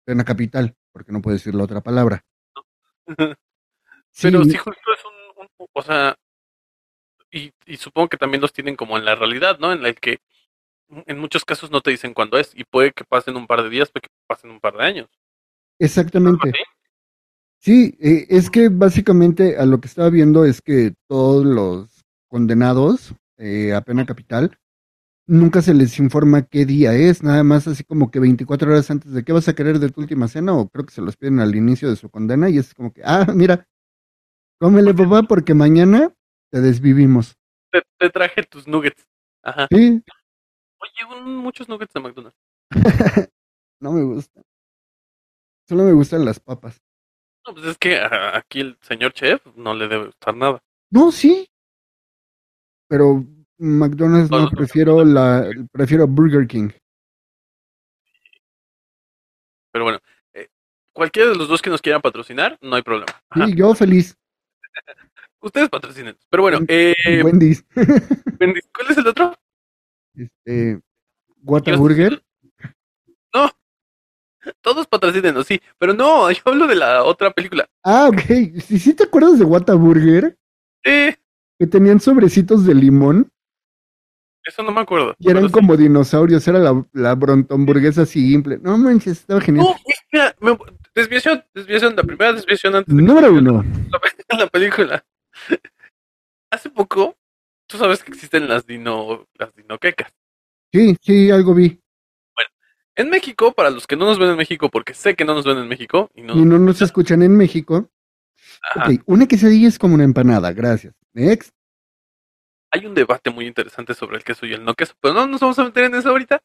[0.06, 2.24] pena capital, porque no puedo decir la otra palabra.
[4.20, 6.16] Pero Sí, sí, justo es un, un- o sea,
[7.30, 9.72] y, y supongo que también los tienen como en la realidad, ¿no?
[9.72, 10.18] En la que
[11.06, 13.70] en muchos casos no te dicen cuándo es y puede que pasen un par de
[13.70, 15.08] días, puede que pasen un par de años.
[15.78, 16.52] exactamente.
[17.58, 17.96] ¿Sí?
[18.00, 23.74] Eh, es que básicamente a lo que estaba viendo es que todos los condenados eh,
[23.74, 24.58] a pena capital
[25.26, 29.12] nunca se les informa qué día es, nada más así como que 24 horas antes
[29.12, 31.38] de qué vas a querer de tu última cena, o creo que se los piden
[31.38, 33.68] al inicio de su condena, y es como que, ah, mira,
[34.58, 36.12] cómele papá, porque mañana
[36.50, 37.36] te desvivimos.
[37.70, 39.06] Te, te traje tus nuggets.
[39.42, 39.68] Ajá.
[39.70, 40.02] Sí,
[41.10, 42.38] Un- muchos nuggets de McDonald's.
[43.80, 44.42] no me gusta.
[45.68, 46.80] Solo me gustan las papas.
[47.46, 50.62] No, pues es que a- aquí el señor chef no le debe gustar nada.
[50.90, 51.48] No, sí.
[52.88, 53.24] Pero
[53.58, 56.70] McDonald's no, prefiero la, prefiero Burger King.
[59.72, 59.98] Pero bueno,
[60.32, 60.48] eh,
[60.92, 63.12] cualquiera de los dos que nos quieran patrocinar, no hay problema.
[63.30, 63.46] Ajá.
[63.46, 64.16] Sí, yo feliz.
[65.40, 66.18] Ustedes patrocinen.
[66.28, 67.64] Pero bueno, eh, Wendy's.
[68.40, 69.34] Wendy's, ¿cuál es el otro?
[70.24, 70.80] Este,
[71.42, 72.22] Whataburger.
[73.34, 73.50] No.
[74.62, 75.60] Todos patrocinen, sí.
[75.78, 77.68] Pero no, yo hablo de la otra película.
[77.84, 78.20] Ah, ok.
[78.62, 80.36] ¿Sí, sí te acuerdas de Whataburger?
[80.84, 81.16] Eh,
[81.58, 83.30] Que tenían sobrecitos de limón
[84.42, 85.14] eso no me acuerdo.
[85.18, 85.52] y eran sí.
[85.52, 86.48] como dinosaurios.
[86.48, 88.58] Era la, la brontomburguesa simple.
[88.62, 89.66] No manches, estaba genial.
[90.12, 90.58] No, me-
[90.94, 93.62] desviación, desviación, la primera desviación antes de Número uno.
[93.90, 95.04] la, la película.
[96.50, 97.14] Hace poco,
[97.70, 100.12] tú sabes que existen las dino, las dinoquecas.
[100.72, 101.80] Sí, sí, algo vi.
[102.96, 105.44] En México, para los que no nos ven en México, porque sé que no nos
[105.44, 107.88] ven en México, y no, Y no nos escuchan en México.
[108.62, 108.90] Ajá.
[108.90, 110.52] Ok, una quesadilla es como una empanada.
[110.52, 110.94] Gracias.
[111.12, 111.54] Next.
[112.72, 115.40] hay un debate muy interesante sobre el queso y el no queso, pero no nos
[115.40, 116.42] vamos a meter en eso ahorita,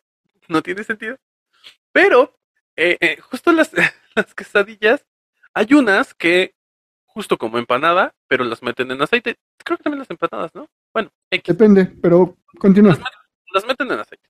[0.48, 1.18] no tiene sentido.
[1.92, 2.38] Pero,
[2.76, 3.72] eh, eh, justo las,
[4.16, 5.06] las quesadillas,
[5.54, 6.56] hay unas que,
[7.06, 9.38] justo como empanada, pero las meten en aceite.
[9.64, 10.68] Creo que también las empanadas, ¿no?
[10.96, 12.98] Bueno, X, Depende, pero continúa.
[13.54, 14.30] las meten en aceite.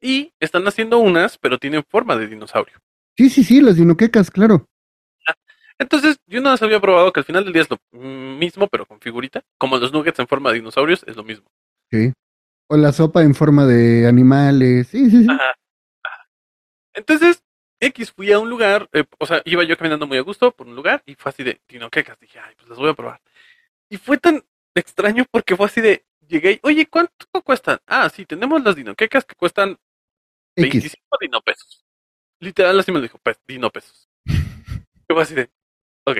[0.00, 2.76] Y están haciendo unas, pero tienen forma de dinosaurio.
[3.16, 4.66] Sí, sí, sí, las dinoquecas, claro.
[5.78, 8.84] Entonces, yo una vez había probado que al final del día es lo mismo, pero
[8.84, 9.42] con figurita.
[9.58, 11.46] Como los nuggets en forma de dinosaurios, es lo mismo.
[11.88, 12.12] Sí.
[12.68, 14.88] O la sopa en forma de animales.
[14.88, 15.26] Sí, sí, sí.
[15.30, 15.54] Ajá.
[16.94, 17.44] Entonces,
[17.78, 20.66] X fui a un lugar, eh, o sea, iba yo caminando muy a gusto por
[20.66, 22.18] un lugar y fue así de dinoquecas.
[22.18, 23.20] Dije, ay, pues las voy a probar.
[23.88, 24.42] Y fue tan
[24.74, 27.78] extraño porque fue así de, llegué, y, oye, ¿cuánto cuestan?
[27.86, 29.78] Ah, sí, tenemos las dinoquecas que cuestan
[30.56, 30.72] X.
[30.72, 31.84] 25 dinopesos.
[32.40, 34.08] Literal, así me lo dijo, pues, dinopesos.
[34.26, 35.50] Yo fue así de,
[36.04, 36.18] ok.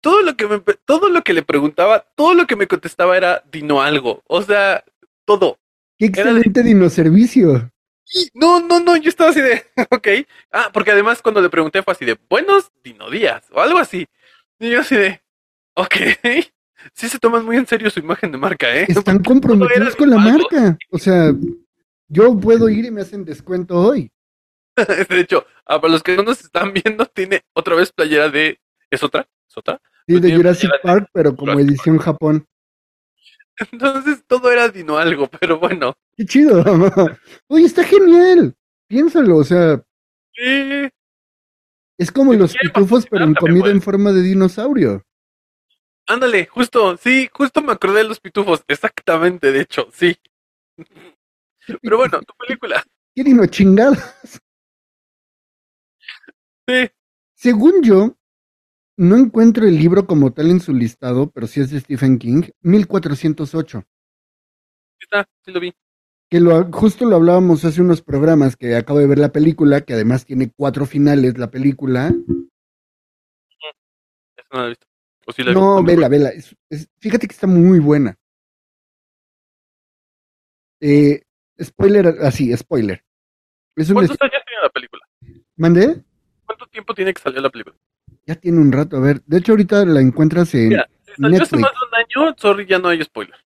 [0.00, 3.44] Todo lo que me, todo lo que le preguntaba, todo lo que me contestaba era
[3.50, 4.22] dino algo.
[4.26, 4.82] O sea,
[5.26, 5.58] todo.
[5.98, 7.70] Qué excelente dinoservicio.
[8.12, 10.08] Y no, no, no, yo estaba así de, ok.
[10.50, 14.08] Ah, porque además cuando le pregunté fue así de, buenos dinodías o algo así.
[14.58, 15.20] Y yo así de,
[15.74, 15.94] ok.
[16.94, 18.86] Sí se toman muy en serio su imagen de marca, ¿eh?
[18.88, 20.78] Están comprometidos con la marca.
[20.90, 21.32] O sea,
[22.08, 24.10] yo puedo ir y me hacen descuento hoy.
[25.08, 28.58] De hecho, ah, para los que no nos están viendo, tiene otra vez playera de,
[28.90, 29.28] ¿es otra?
[29.48, 29.80] ¿Es otra?
[30.06, 32.46] Sí, Pues de Jurassic de- Park, pero como edición Japón.
[33.72, 35.94] Entonces todo era dino algo, pero bueno.
[36.16, 36.64] Qué chido.
[37.48, 38.54] Oye, está genial.
[38.88, 39.82] Piénsalo, o sea,
[40.34, 40.88] Sí.
[41.98, 43.76] es como los pitufos, pero en comida pueden.
[43.76, 45.04] en forma de dinosaurio.
[46.10, 48.64] Ándale, justo, sí, justo me acordé de los pitufos.
[48.66, 50.16] Exactamente, de hecho, sí.
[51.80, 52.82] Pero bueno, tu película.
[53.14, 54.40] ¿Qué dino chingadas?
[56.66, 56.90] Sí.
[57.34, 58.16] Según yo,
[58.96, 62.42] no encuentro el libro como tal en su listado, pero sí es de Stephen King,
[62.62, 63.84] 1408.
[64.98, 65.72] Está, sí lo vi.
[66.28, 69.94] Que lo, justo lo hablábamos hace unos programas que acabo de ver la película, que
[69.94, 72.08] además tiene cuatro finales la película.
[74.36, 74.89] Eso no lo he visto.
[75.30, 76.30] O sí la No, vela, vela.
[76.30, 78.18] es- es- fíjate que está muy buena.
[80.80, 81.22] Eh,
[81.62, 83.04] spoiler, así, spoiler.
[83.76, 85.02] Es ¿Cuántos años tiene la película?
[85.56, 86.02] ¿Mandé?
[86.44, 87.76] ¿Cuánto tiempo tiene que salir la película?
[88.26, 89.22] Ya tiene un rato, a ver.
[89.24, 91.60] De hecho, ahorita la encuentras en Mira, si salió hace Netflix.
[91.62, 91.94] más de un
[92.26, 93.36] año, sorry, ya no hay spoiler.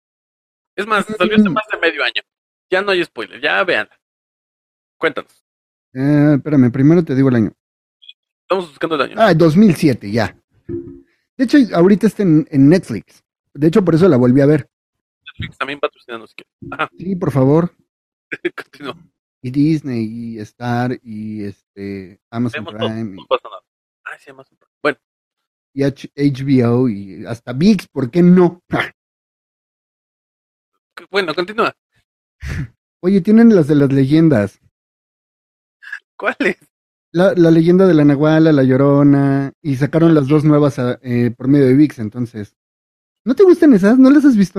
[0.77, 2.23] Es más, salió hace más de medio año.
[2.71, 3.89] Ya no hay spoiler, ya vean.
[4.99, 5.45] Cuéntanos.
[5.93, 7.53] Eh, espérame, primero te digo el año.
[8.43, 9.15] Estamos buscando el año.
[9.19, 10.37] Ah, 2007, ya.
[11.37, 13.25] De hecho, ahorita está en, en Netflix.
[13.55, 14.69] De hecho, por eso la volví a ver.
[15.27, 16.35] Netflix también patrocinando si.
[16.71, 17.75] Ajá, Sí, por favor.
[18.57, 18.97] continúa.
[19.43, 23.63] Y Disney, y Star, y este Amazon Vemos todo, Prime, no pasa nada.
[24.05, 24.73] Ay, sí, Amazon Prime.
[24.83, 24.99] Bueno,
[25.75, 28.63] y, H- HBO, y hasta VIX, ¿por qué no?
[30.97, 31.75] c- bueno, continúa.
[33.03, 34.61] Oye, tienen las de las leyendas.
[36.17, 36.57] ¿Cuál es?
[37.15, 41.31] La, la leyenda de la Nahuala, la Llorona, y sacaron las dos nuevas a- eh,
[41.31, 42.57] por medio de VIX, entonces.
[43.25, 43.97] ¿No te gustan esas?
[43.99, 44.59] ¿No las has visto?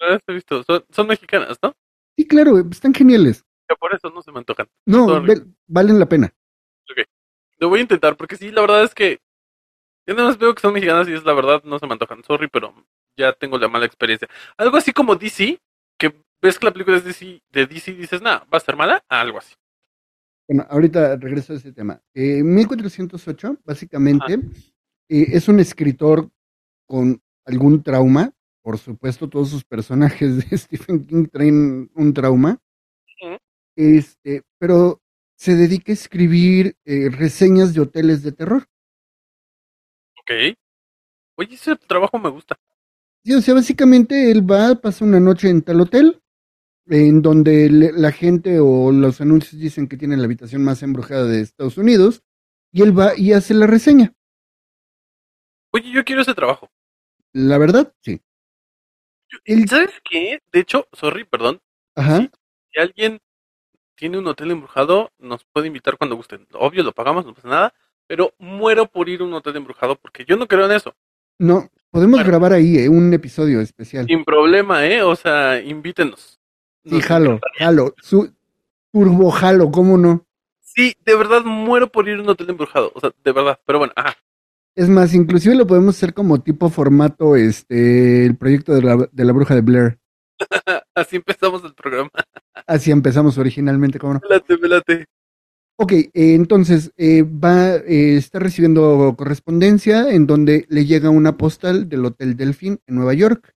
[0.00, 0.62] No las he visto.
[0.62, 1.74] Son, son mexicanas, ¿no?
[2.16, 3.44] Sí, claro, están geniales.
[3.68, 4.68] Que por eso no se me antojan.
[4.86, 6.32] No, ve- valen la pena.
[7.58, 9.18] Lo voy a intentar, porque sí, la verdad es que.
[10.06, 12.22] Yo nada más veo que son mexicanas y es la verdad, no se me antojan.
[12.22, 12.72] Sorry, pero
[13.16, 14.28] ya tengo la mala experiencia.
[14.56, 15.58] Algo así como DC,
[15.98, 18.76] que ves que la película es DC, de DC y dices, nada, va a ser
[18.76, 19.54] mala, algo así.
[20.48, 22.02] Bueno, ahorita regreso a ese tema.
[22.14, 24.34] Eh, 1408, básicamente,
[25.08, 26.30] eh, es un escritor
[26.86, 28.32] con algún trauma.
[28.62, 32.58] Por supuesto, todos sus personajes de Stephen King traen un trauma.
[33.20, 33.36] Ujú.
[33.76, 35.02] Este, pero
[35.36, 38.66] se dedica a escribir eh, reseñas de hoteles de terror.
[40.20, 40.56] Ok.
[41.36, 42.58] Oye, ese trabajo me gusta.
[43.22, 46.22] Sí, o sea, básicamente él va, pasa una noche en tal hotel,
[46.90, 51.40] en donde la gente o los anuncios dicen que tiene la habitación más embrujada de
[51.40, 52.22] Estados Unidos,
[52.72, 54.14] y él va y hace la reseña.
[55.72, 56.70] Oye, yo quiero ese trabajo.
[57.32, 58.20] La verdad, sí.
[59.68, 60.40] ¿Sabes qué?
[60.52, 61.60] De hecho, sorry, perdón.
[61.94, 62.30] Ajá.
[62.72, 63.20] Si alguien
[63.94, 66.38] tiene un hotel embrujado, nos puede invitar cuando guste.
[66.54, 67.74] Obvio, lo pagamos, no pasa nada.
[68.06, 70.94] Pero muero por ir a un hotel embrujado porque yo no creo en eso.
[71.38, 72.28] No, podemos Bueno.
[72.28, 74.06] grabar ahí eh, un episodio especial.
[74.06, 75.02] Sin problema, ¿eh?
[75.02, 76.37] O sea, invítenos.
[76.88, 77.94] Sí, jalo, jalo.
[78.00, 78.32] Su,
[78.92, 80.26] turbo jalo, ¿cómo no?
[80.60, 82.92] Sí, de verdad muero por ir a un hotel embrujado.
[82.94, 83.58] O sea, de verdad.
[83.66, 84.16] Pero bueno, ajá.
[84.74, 89.24] Es más, inclusive lo podemos hacer como tipo formato, este, el proyecto de la, de
[89.24, 89.98] la bruja de Blair.
[90.94, 92.10] Así empezamos el programa.
[92.66, 94.20] Así empezamos originalmente, ¿cómo no?
[94.20, 95.06] Velate, velate.
[95.80, 101.88] Ok, eh, entonces eh, va, eh, está recibiendo correspondencia en donde le llega una postal
[101.88, 103.54] del Hotel Delfín en Nueva York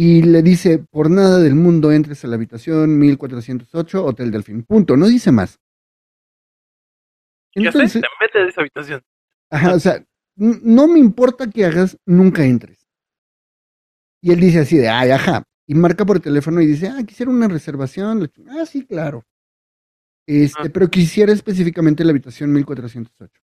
[0.00, 4.62] y le dice, por nada del mundo entres a la habitación 1408, Hotel Delfín.
[4.62, 5.58] Punto, no dice más.
[7.52, 7.78] ¿Qué hace?
[7.78, 9.02] Entonces, Te mete a esa habitación.
[9.50, 10.04] ajá, o sea,
[10.36, 12.86] no me importa que hagas, nunca entres.
[14.22, 15.42] Y él dice así de, ay, ajá.
[15.66, 18.30] Y marca por teléfono y dice, ah, quisiera una reservación.
[18.50, 19.24] Ah, sí, claro.
[20.28, 20.70] Este, Ah.
[20.72, 23.40] pero quisiera específicamente la habitación 1408.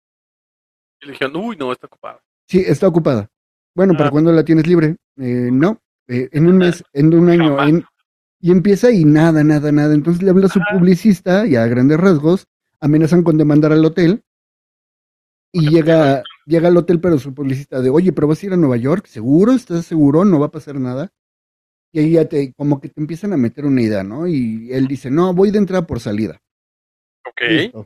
[1.00, 2.20] Y le dijeron, uy, no, está ocupado.
[2.46, 3.30] Sí, está ocupada.
[3.74, 4.10] Bueno, ¿para Ah.
[4.10, 4.96] cuándo la tienes libre?
[5.16, 7.62] Eh, no, eh, en un mes, en un año.
[7.62, 7.84] En-
[8.40, 9.94] y empieza y nada, nada, nada.
[9.94, 12.46] Entonces le habla a su publicista y a grandes rasgos
[12.80, 14.24] amenazan con demandar al hotel.
[15.52, 18.56] Y llega, llega al hotel, pero su publicista de, oye, pero vas a ir a
[18.56, 19.52] Nueva York, ¿seguro?
[19.52, 20.24] ¿Estás seguro?
[20.24, 21.12] ¿No va a pasar nada?
[21.92, 24.26] Y ahí ya te, como que te empiezan a meter una idea, ¿no?
[24.26, 26.40] Y él dice, no, voy de entrada por salida.
[27.28, 27.42] Ok.
[27.48, 27.84] Listo.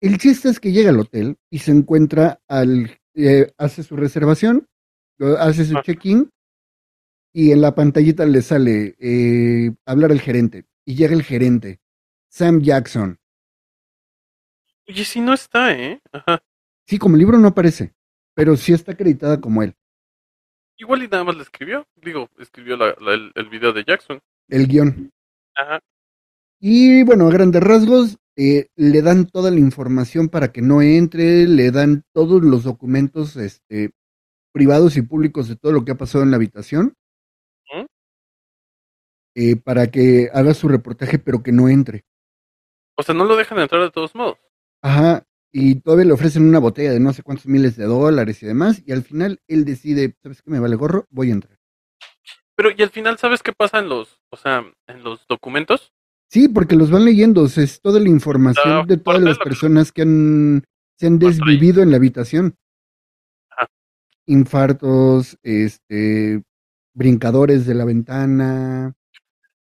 [0.00, 4.68] El chiste es que llega al hotel y se encuentra al, eh, hace su reservación,
[5.38, 6.30] hace su check-in
[7.32, 10.66] y en la pantallita le sale eh, hablar al gerente.
[10.84, 11.80] Y llega el gerente,
[12.28, 13.18] Sam Jackson.
[14.88, 16.00] Oye, si no está, ¿eh?
[16.12, 16.42] Ajá.
[16.86, 17.94] Sí, como libro no aparece,
[18.34, 19.74] pero sí está acreditada como él.
[20.78, 21.86] Igual y nada más le escribió.
[21.96, 24.20] Digo, escribió la- la- el, el video de Jackson.
[24.48, 25.10] El guion.
[25.54, 25.78] Ajá.
[26.58, 31.46] Y bueno, a grandes rasgos, eh, le dan toda la información para que no entre,
[31.46, 33.92] le dan todos los documentos este,
[34.52, 36.94] privados y públicos de todo lo que ha pasado en la habitación.
[39.34, 42.04] Eh, para que haga su reportaje, pero que no entre.
[42.96, 44.38] O sea, no lo dejan entrar de todos modos.
[44.82, 48.46] Ajá, y todavía le ofrecen una botella de no sé cuántos miles de dólares y
[48.46, 51.06] demás, y al final él decide, ¿sabes qué me vale gorro?
[51.10, 51.58] Voy a entrar.
[52.54, 55.92] Pero, ¿y al final sabes qué pasa en los, o sea, en los documentos?
[56.28, 59.38] Sí, porque los van leyendo, o sea, es toda la información Ah, de todas las
[59.38, 60.62] personas que han,
[60.96, 62.56] se han desvivido en la habitación.
[63.50, 63.66] Ajá.
[64.26, 66.42] Infartos, este,
[66.94, 68.94] brincadores de la ventana.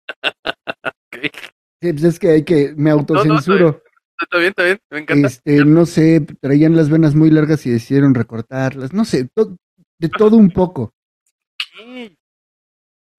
[1.80, 3.82] Pues es que hay que, me no, autocensuro.
[4.20, 5.28] Está bien, está bien, me encanta.
[5.28, 9.56] Este, no sé, traían las venas muy largas y decidieron recortarlas, no sé, to-
[10.00, 10.92] de todo un poco.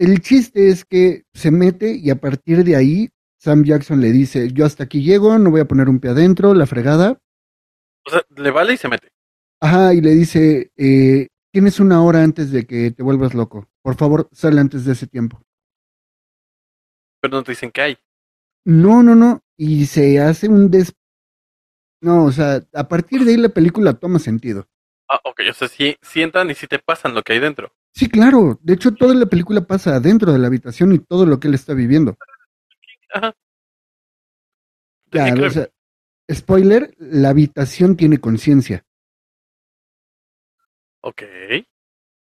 [0.01, 4.53] El chiste es que se mete y a partir de ahí Sam Jackson le dice,
[4.53, 7.21] yo hasta aquí llego, no voy a poner un pie adentro, la fregada.
[8.07, 9.09] O sea, le vale y se mete.
[9.61, 13.69] Ajá, y le dice, eh, tienes una hora antes de que te vuelvas loco.
[13.83, 15.41] Por favor, sale antes de ese tiempo.
[17.21, 17.99] Pero no te dicen que hay.
[18.65, 19.43] No, no, no.
[19.57, 20.95] Y se hace un des...
[22.01, 24.69] No, o sea, a partir de ahí la película toma sentido.
[25.09, 27.73] Ah, ok, o sea, si, si entran y si te pasan lo que hay dentro.
[27.95, 28.59] Sí, claro.
[28.63, 31.55] De hecho, toda la película pasa adentro de la habitación y todo lo que él
[31.55, 32.17] está viviendo.
[33.13, 33.35] Ajá.
[35.11, 35.69] Que o sea,
[36.31, 38.85] spoiler, la habitación tiene conciencia.
[41.01, 41.23] Ok.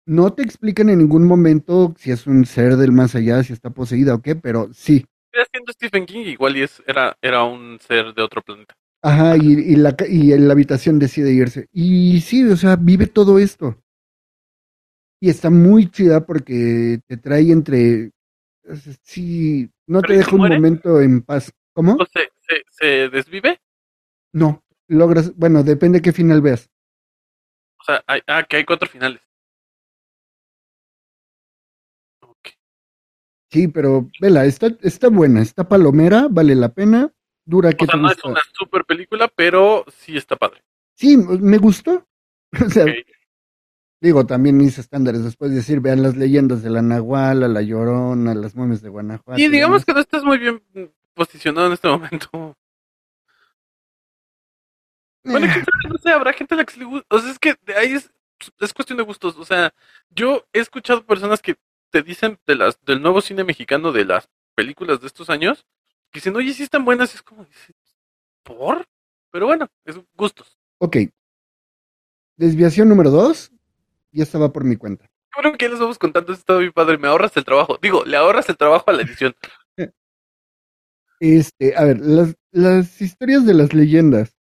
[0.09, 3.69] No te explican en ningún momento si es un ser del más allá, si está
[3.69, 5.05] poseída o qué, pero sí.
[5.31, 8.75] Estoy haciendo Stephen King, igual y es, era, era un ser de otro planeta.
[9.03, 11.67] Ajá, y, y la, y en la habitación decide irse.
[11.71, 13.77] Y sí, o sea, vive todo esto.
[15.21, 18.09] Y está muy chida porque te trae entre...
[19.03, 20.55] Sí, no te ¿Pero y si deja un muere?
[20.55, 21.53] momento en paz.
[21.73, 21.93] ¿Cómo?
[21.93, 23.59] ¿O se, se, se desvive?
[24.33, 25.35] No, logras...
[25.35, 26.67] Bueno, depende qué final veas.
[27.79, 29.21] O sea, hay, ah, que hay cuatro finales.
[33.49, 37.11] Sí, pero vela, está, está buena, está palomera, vale la pena,
[37.45, 40.63] dura que O sea, no es una super película, pero sí está padre.
[40.95, 42.05] Sí, me gustó.
[42.65, 42.83] O sea,
[44.01, 48.33] digo, también mis estándares, después de decir, vean las leyendas de la Nahuala, la Llorona,
[48.33, 49.39] las momias de Guanajuato.
[49.39, 50.59] Y digamos que no estás muy bien
[51.13, 52.57] posicionado en este momento.
[55.23, 57.15] Bueno, quién sabe, no sé, habrá gente a la que se le gusta.
[57.15, 58.11] O sea, es que de ahí es,
[58.59, 59.37] es cuestión de gustos.
[59.37, 59.73] O sea,
[60.09, 61.55] yo he escuchado personas que
[61.89, 65.65] te dicen de las, del nuevo cine mexicano, de las películas de estos años,
[66.11, 67.45] que dicen, oye, sí están buenas, y es como,
[68.43, 68.85] ¿por?
[69.31, 70.57] Pero bueno, es gustos.
[70.79, 70.97] Ok.
[72.37, 73.51] Desviación número dos,
[74.11, 75.09] ya estaba por mi cuenta.
[75.31, 77.77] Creo que les vamos contando, esto está mi padre, me ahorras el trabajo.
[77.81, 79.35] Digo, le ahorras el trabajo a la edición.
[81.21, 84.37] Este, a ver, las, las historias de las leyendas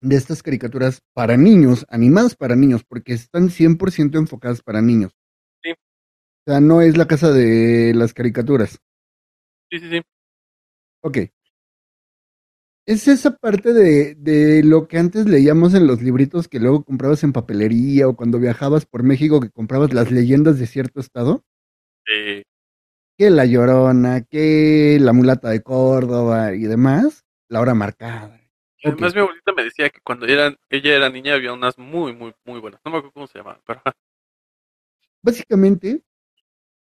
[0.00, 5.12] de estas caricaturas para niños, animadas para niños, porque están 100% enfocadas para niños.
[6.46, 6.50] Sí.
[6.50, 8.78] O sea, no es la casa de las caricaturas.
[9.70, 10.02] Sí, sí, sí.
[11.02, 11.18] Ok.
[12.84, 17.22] Es esa parte de, de lo que antes leíamos en los libritos que luego comprabas
[17.22, 21.44] en papelería o cuando viajabas por México que comprabas las leyendas de cierto estado.
[22.12, 22.42] Eh,
[23.16, 27.24] Que La Llorona, que La Mulata de Córdoba y demás.
[27.48, 28.40] La hora marcada.
[28.82, 32.34] Además, mi abuelita me decía que cuando era, ella era niña había unas muy, muy,
[32.44, 32.80] muy buenas.
[32.84, 33.80] No me acuerdo cómo se llamaban, pero.
[35.22, 36.02] Básicamente,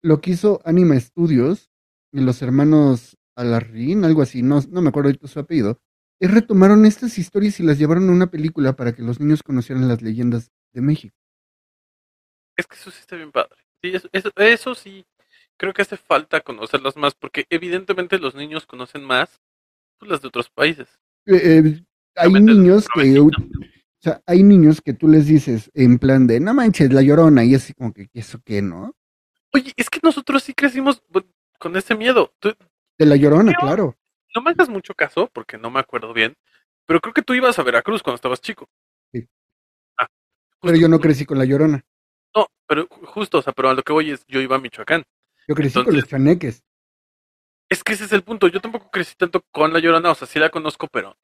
[0.02, 1.70] lo que hizo Anima Studios
[2.12, 5.80] y los hermanos Alarrín, algo así, no, no me acuerdo ahorita su apellido,
[6.20, 9.88] es retomaron estas historias y las llevaron a una película para que los niños conocieran
[9.88, 11.16] las leyendas de México.
[12.58, 13.56] Es que eso sí está bien padre.
[13.82, 15.06] Sí, eso, eso, eso sí,
[15.56, 19.42] creo que hace falta conocerlas más, porque evidentemente los niños conocen más
[19.98, 20.88] pues, las de otros países.
[21.26, 21.84] Eh, eh,
[22.16, 23.30] hay niños que, o
[24.02, 27.56] sea, hay niños que tú les dices en plan de, no manches, la llorona, y
[27.56, 28.94] así como que, ¿eso qué, no?
[29.54, 31.02] Oye, es que nosotros sí crecimos
[31.58, 32.34] con ese miedo.
[32.40, 32.56] Tú-
[32.98, 33.98] De la llorona, claro.
[34.36, 36.36] no me hagas mucho caso, porque no me acuerdo bien,
[36.86, 38.70] pero creo que tú ibas a Veracruz cuando estabas chico.
[39.12, 39.28] Sí.
[39.98, 40.08] Ah,
[40.62, 41.84] Pero yo no crecí con la llorona.
[42.36, 44.60] no, pero ju- justo, o sea, pero a lo que voy es, yo iba a
[44.60, 45.04] Michoacán.
[45.48, 46.64] Yo crecí con los chaneques.
[47.70, 48.48] Es que ese es el punto.
[48.48, 51.18] Yo tampoco crecí tanto con La Llorona, o sea, sí la conozco, pero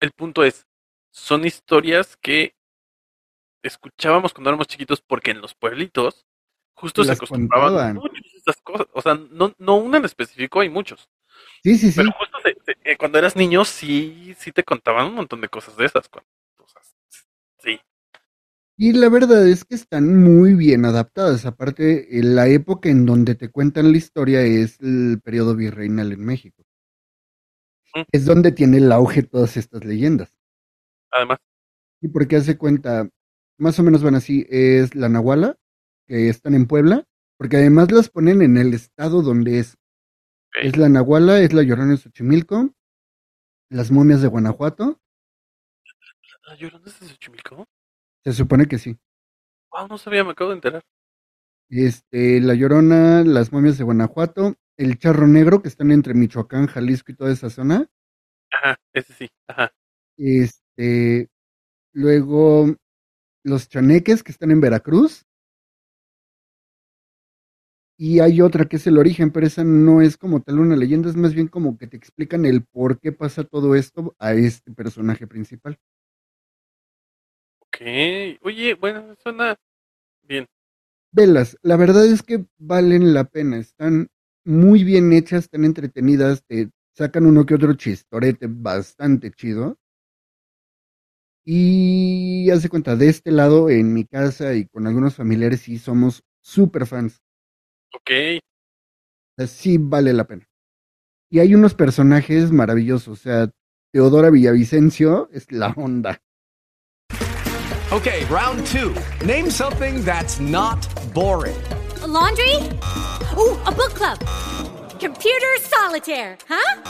[0.00, 0.66] el punto es,
[1.12, 2.54] son historias que
[3.62, 6.26] escuchábamos cuando éramos chiquitos porque en los pueblitos
[6.76, 8.00] justo se acostumbraban a
[8.36, 8.86] estas cosas.
[8.92, 11.08] O sea, no, no una en específico, hay muchos.
[11.64, 11.96] Sí, sí, sí.
[12.00, 15.48] Pero justo se- se- eh, cuando eras niño sí, sí te contaban un montón de
[15.48, 16.08] cosas de esas.
[16.08, 16.82] sea,
[17.58, 17.80] sí.
[18.78, 21.46] Y la verdad es que están muy bien adaptadas.
[21.46, 26.24] Aparte, eh, la época en donde te cuentan la historia es el periodo virreinal en
[26.24, 26.62] México.
[28.12, 30.36] Es donde tiene el auge todas estas leyendas.
[31.10, 31.38] Además,
[32.02, 33.08] Y porque hace cuenta,
[33.58, 35.56] más o menos van así, es la Nahuala,
[36.06, 37.04] que están en Puebla,
[37.38, 39.76] porque además las ponen en el estado donde es.
[40.62, 42.72] Es la Nahuala, es la Llorona de Xochimilco,
[43.70, 45.00] las momias de Guanajuato,
[46.46, 47.66] ¿La Llorona es de Xochimilco?
[48.24, 48.96] se supone que sí.
[49.72, 50.82] Wow, no sabía, me acabo de enterar.
[51.68, 57.10] Este, La Llorona, las momias de Guanajuato, el Charro Negro, que están entre Michoacán, Jalisco
[57.10, 57.88] y toda esa zona.
[58.52, 59.72] Ajá, ese sí, ajá.
[60.16, 61.28] Este,
[61.92, 62.74] luego
[63.44, 65.25] los chaneques, que están en Veracruz.
[67.98, 71.08] Y hay otra que es el origen, pero esa no es como tal una leyenda,
[71.08, 74.70] es más bien como que te explican el por qué pasa todo esto a este
[74.72, 75.78] personaje principal.
[77.60, 77.80] Ok,
[78.42, 79.56] oye, bueno, suena
[80.22, 80.46] bien.
[81.12, 84.08] Velas, la verdad es que valen la pena, están
[84.44, 89.78] muy bien hechas, están entretenidas, te sacan uno que otro chistorete bastante chido.
[91.44, 96.22] Y hace cuenta, de este lado, en mi casa y con algunos familiares, sí somos
[96.42, 97.22] súper fans.
[97.96, 98.10] Ok,
[99.36, 100.48] sea, sí vale la pena.
[101.30, 103.50] Y hay unos personajes maravillosos, o sea,
[103.92, 106.20] Teodora Villavicencio es la onda.
[107.92, 108.94] Okay, round two.
[109.24, 111.56] Name something that's not boring.
[112.02, 112.54] A laundry?
[113.36, 114.18] Ooh, a book club.
[114.98, 116.82] Computer solitaire, huh?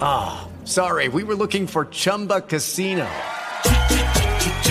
[0.00, 3.06] Ah, sorry, we were looking for Chumba Casino.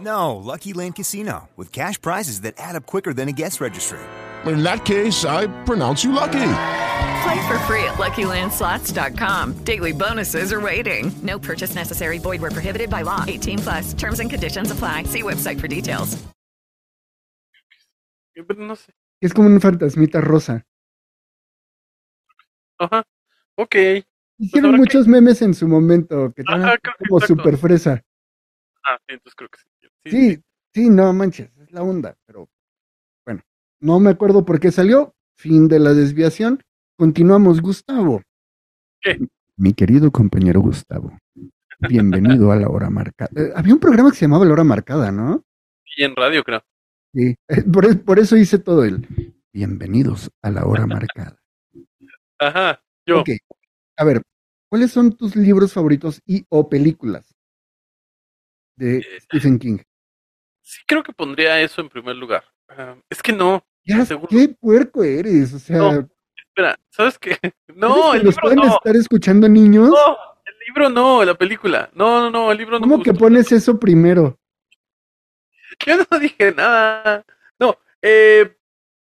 [0.00, 3.98] No, Lucky Land Casino, with cash prizes that add up quicker than a guest registry.
[4.44, 6.32] In that case, I pronounce you lucky.
[7.24, 9.54] Play for free at LuckyLandSlots.com.
[9.64, 11.10] Daily bonuses are waiting.
[11.22, 12.18] No purchase necessary.
[12.18, 13.24] Void were prohibited by law.
[13.26, 13.94] 18 plus.
[13.94, 15.04] Terms and conditions apply.
[15.04, 16.16] See website for details.
[19.22, 20.62] Es como un fantasmita rosa.
[22.78, 23.02] Ajá.
[23.56, 23.74] Ok.
[24.38, 26.78] Hicieron habrá muchos memes en su momento que Ajá, estaban
[27.08, 27.26] como exacto.
[27.42, 28.02] super fresa.
[28.84, 29.66] Ah, sí, entonces creo que sí.
[30.10, 30.42] Sí, Sí,
[30.74, 32.48] sí, no manches, es la onda, pero
[33.24, 33.42] bueno,
[33.80, 35.14] no me acuerdo por qué salió.
[35.38, 36.62] Fin de la desviación.
[36.96, 38.22] Continuamos, Gustavo.
[39.02, 39.18] ¿Qué?
[39.56, 41.18] Mi querido compañero Gustavo,
[41.88, 43.30] bienvenido a la hora marcada.
[43.36, 45.44] Eh, había un programa que se llamaba La Hora Marcada, ¿no?
[45.96, 46.62] Y en radio, creo.
[47.14, 49.06] Sí, eh, por, es- por eso hice todo el
[49.52, 51.38] bienvenidos a la hora marcada.
[52.38, 52.82] Ajá.
[53.06, 53.20] Yo.
[53.20, 53.30] Ok,
[53.96, 54.22] a ver,
[54.70, 57.34] ¿cuáles son tus libros favoritos y o películas
[58.76, 59.78] de Stephen King?
[60.68, 62.42] Sí, creo que pondría eso en primer lugar.
[62.68, 63.64] Ah, es que no.
[63.84, 64.26] Ya, Seguro.
[64.28, 67.36] qué puerco eres, o sea, No, Espera, ¿sabes qué?
[67.40, 68.74] ¿sabes No, el libro pueden no.
[68.74, 69.90] estar escuchando niños.
[69.90, 71.88] No, el libro no, la película.
[71.94, 72.86] No, no, no, el libro no.
[72.86, 74.36] me ¿Cómo que pones eso primero?
[75.86, 77.24] Yo no dije nada.
[77.60, 78.56] No, eh,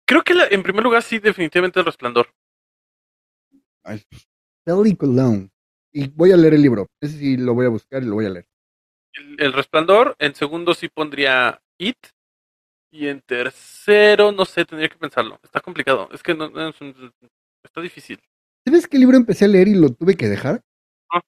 [0.05, 2.27] creo que la- en primer lugar sí, definitivamente el resplandor.
[4.63, 5.49] Película.
[5.91, 6.87] Y voy a leer el libro.
[7.01, 8.45] Ese sí lo voy a buscar y lo voy a leer.
[9.15, 11.97] El, el resplandor, en segundo sí pondría It.
[12.91, 15.37] Y en tercero, no sé, tendría que pensarlo.
[15.43, 16.07] Está complicado.
[16.13, 17.13] Es que no, no es un-
[17.63, 18.19] está difícil.
[18.65, 20.61] ¿Sabes qué libro empecé a leer y lo tuve que dejar?
[21.11, 21.21] Ah.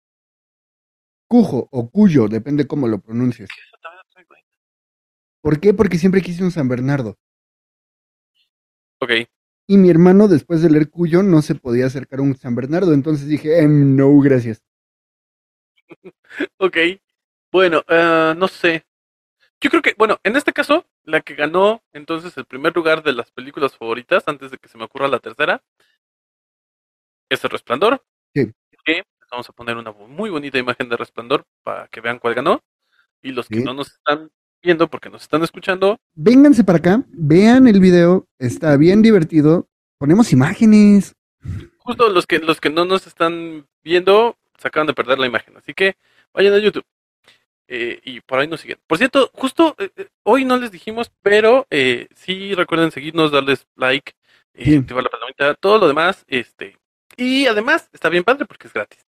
[1.30, 3.50] Cujo o Cuyo, depende cómo lo pronuncies.
[5.42, 5.74] ¿Por qué?
[5.74, 7.18] Porque siempre quise un San Bernardo.
[9.00, 9.12] Ok.
[9.68, 12.94] Y mi hermano, después de leer Cuyo, no se podía acercar a un San Bernardo.
[12.94, 14.62] Entonces dije, em, no, gracias.
[16.60, 16.78] Ok.
[17.58, 18.86] Bueno, eh, no sé.
[19.60, 23.14] Yo creo que, bueno, en este caso, la que ganó entonces el primer lugar de
[23.14, 25.64] las películas favoritas, antes de que se me ocurra la tercera,
[27.32, 28.06] es El Resplandor.
[28.36, 28.52] Sí.
[28.86, 29.02] Que
[29.32, 32.62] vamos a poner una muy bonita imagen de Resplandor para que vean cuál ganó.
[33.24, 33.64] Y los que Sí.
[33.64, 34.30] no nos están
[34.62, 39.68] viendo porque nos están escuchando, Vénganse para acá, vean el video, está bien divertido.
[39.98, 41.16] Ponemos imágenes.
[41.80, 45.58] justo los que los que no nos están viendo se acaban de perder la imagen.
[45.58, 45.98] Así que
[46.36, 46.86] vayan a YouTube.
[47.68, 48.78] Eh, y por ahí nos siguen.
[48.88, 53.68] Por cierto, justo eh, eh, hoy no les dijimos, pero eh, sí recuerden seguirnos, darles
[53.76, 54.14] like,
[54.54, 56.24] activar la palomita, todo lo demás.
[56.28, 56.78] este
[57.18, 59.06] Y además está bien padre porque es gratis.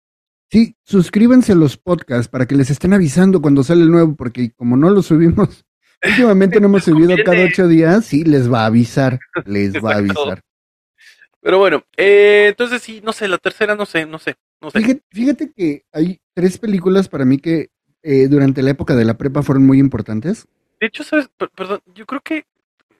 [0.51, 4.51] Sí, suscríbanse a los podcasts para que les estén avisando cuando sale el nuevo, porque
[4.57, 5.65] como no lo subimos,
[6.03, 9.99] últimamente no hemos subido cada ocho días, sí, les va a avisar, les va a
[9.99, 10.41] avisar.
[11.41, 14.81] Pero bueno, entonces sí, no sé, la tercera no sé, no sé, no sé.
[14.81, 17.71] Fíjate, fíjate que hay tres películas para mí que
[18.03, 20.47] eh, durante la época de la prepa fueron muy importantes.
[20.81, 22.47] De hecho, sabes, Per- perdón, yo creo que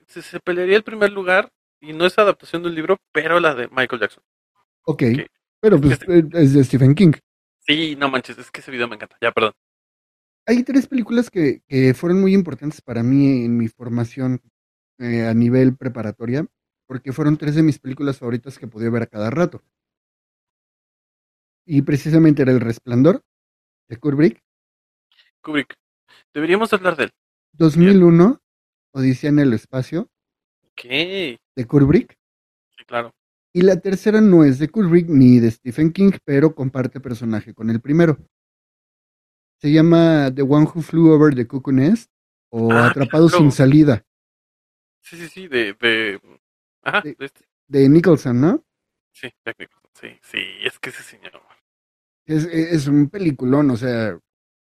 [0.07, 3.69] se, se pelearía el primer lugar y no es adaptación del libro, pero la de
[3.69, 4.25] Michael Jackson.
[4.85, 5.03] Ok,
[5.61, 7.13] pero pues eh, es de Stephen King.
[7.61, 9.17] Sí, no manches, es que ese video me encanta.
[9.21, 9.53] Ya, perdón.
[10.47, 14.41] Hay tres películas que, que fueron muy importantes para mí en mi formación
[14.99, 16.47] eh, a nivel preparatoria,
[16.87, 19.63] porque fueron tres de mis películas favoritas que podía ver a cada rato.
[21.67, 23.23] Y precisamente era El Resplandor,
[23.89, 24.43] de Kubrick,
[25.43, 25.75] Kubrick.
[26.35, 27.11] Deberíamos hablar de él.
[27.53, 28.41] 2001,
[28.95, 30.09] Odisea en el Espacio,
[30.77, 32.17] sí, de Kubrick,
[32.87, 33.13] claro.
[33.53, 37.71] y la tercera no es de Kubrick ni de Stephen King, pero comparte personaje con
[37.71, 38.17] el primero.
[39.61, 42.11] Se llama The One Who Flew Over the Cuckoo Nest
[42.51, 44.05] o Ah, Atrapado sin salida,
[45.03, 46.21] Sí, sí, sí, de, de,
[46.83, 47.45] ajá, de este.
[47.67, 48.65] de Nicholson, ¿no?
[49.13, 49.29] Sí,
[49.59, 51.33] Nicholson, sí, sí, es que ese señor.
[52.27, 54.19] Es, es un peliculón, o sea,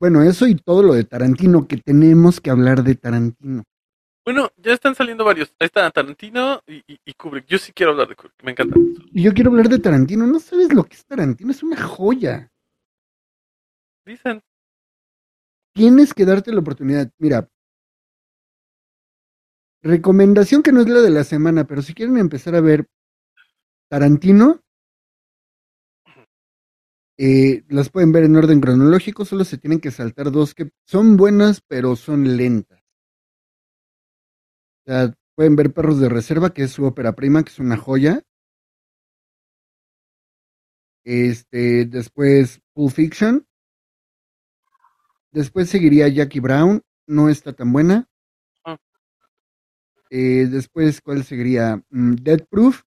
[0.03, 3.63] bueno, eso y todo lo de Tarantino, que tenemos que hablar de Tarantino.
[4.25, 5.55] Bueno, ya están saliendo varios.
[5.57, 7.45] Ahí está Tarantino y, y, y Kubrick.
[7.45, 8.75] Yo sí quiero hablar de Kubrick, me encanta.
[9.13, 12.51] Y yo quiero hablar de Tarantino, no sabes lo que es Tarantino, es una joya.
[14.05, 14.41] Dicen.
[15.73, 17.09] Tienes que darte la oportunidad.
[17.17, 17.47] Mira,
[19.83, 22.87] recomendación que no es la de la semana, pero si quieren empezar a ver
[23.89, 24.59] Tarantino,
[27.25, 31.15] eh, las pueden ver en orden cronológico, solo se tienen que saltar dos que son
[31.15, 32.81] buenas, pero son lentas.
[34.81, 37.77] O sea, pueden ver Perros de Reserva, que es su ópera prima, que es una
[37.77, 38.21] joya.
[41.05, 43.47] Este, después Pulp Fiction.
[45.31, 48.05] Después seguiría Jackie Brown, no está tan buena.
[48.65, 48.77] Ah.
[50.09, 51.81] Eh, después, ¿cuál seguiría?
[51.89, 52.81] Mm, Dead Proof,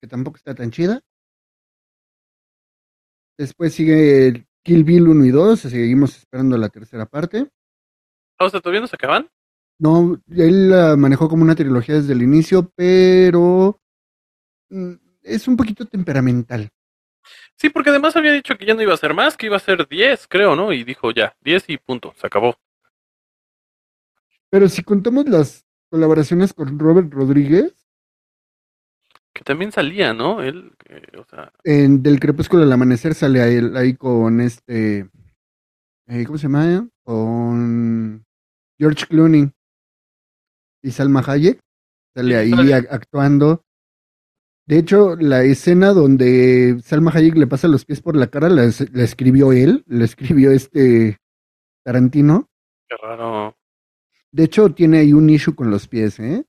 [0.00, 1.00] que tampoco está tan chida.
[3.40, 7.50] Después sigue Kill Bill 1 y 2, seguimos esperando la tercera parte.
[8.38, 9.30] Ah, O sea, ¿todavía no se acaban?
[9.78, 13.80] No, él la manejó como una trilogía desde el inicio, pero
[14.68, 16.68] mm, es un poquito temperamental.
[17.56, 19.60] Sí, porque además había dicho que ya no iba a ser más, que iba a
[19.60, 20.70] ser 10, creo, ¿no?
[20.70, 22.56] Y dijo ya, 10 y punto, se acabó.
[24.50, 27.79] Pero si contamos las colaboraciones con Robert Rodríguez,
[29.32, 30.42] Que también salía, ¿no?
[30.42, 35.08] Él, eh, o sea, en Del Crepúsculo al Amanecer sale ahí con este.
[36.08, 36.88] eh, ¿Cómo se llama?
[37.04, 38.24] Con
[38.78, 39.50] George Clooney
[40.82, 41.60] y Salma Hayek.
[42.14, 42.74] Sale ahí sale.
[42.74, 43.62] actuando.
[44.66, 48.62] De hecho, la escena donde Salma Hayek le pasa los pies por la cara la,
[48.92, 51.18] la escribió él, la escribió este
[51.84, 52.48] Tarantino.
[52.88, 53.56] qué raro.
[54.32, 56.44] De hecho, tiene ahí un issue con los pies, ¿eh?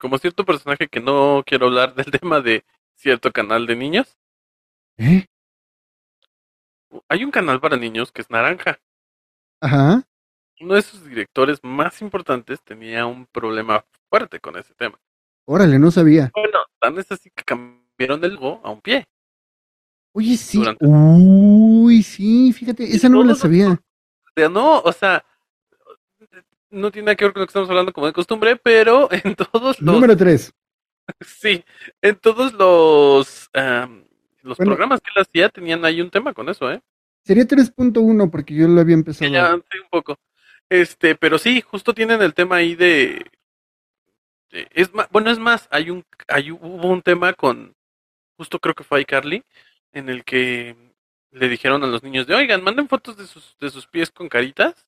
[0.00, 2.64] Como cierto personaje que no quiero hablar del tema de
[2.96, 4.16] cierto canal de niños.
[4.96, 5.26] ¿Eh?
[7.08, 8.80] Hay un canal para niños que es naranja.
[9.60, 10.02] Ajá.
[10.60, 14.98] Uno de sus directores más importantes tenía un problema fuerte con ese tema.
[15.46, 16.30] Órale, no sabía.
[16.34, 19.06] Bueno, tan es así que cambiaron el logo a un pie.
[20.12, 20.58] Oye, sí.
[20.58, 23.70] Durante- Uy, sí, fíjate, esa no me la sabía.
[23.72, 25.24] O sea, no, o sea,
[26.70, 29.34] no tiene nada que ver con lo que estamos hablando como de costumbre, pero en
[29.34, 30.52] todos los, Número tres.
[31.20, 31.64] sí,
[32.02, 34.04] en todos los, am,
[34.42, 34.70] los Bueno.
[34.70, 36.80] programas que él hacía tenían ahí un tema con eso, ¿eh?
[37.24, 39.30] Sería 3.1 porque yo lo había empezado.
[39.30, 40.16] ya sí, un poco.
[40.68, 43.26] Este, pero sí, justo tienen el tema ahí de,
[44.50, 47.74] de- es más, bueno, es más, hay un, hay, hubo un tema con,
[48.36, 49.44] justo creo que fue iCarly,
[49.92, 50.76] en el que
[51.32, 54.28] le dijeron a los niños de, oigan, manden fotos de sus, de sus pies con
[54.28, 54.86] caritas,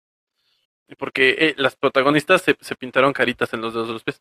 [0.97, 4.21] porque eh, las protagonistas se, se pintaron caritas en los dedos de los pies.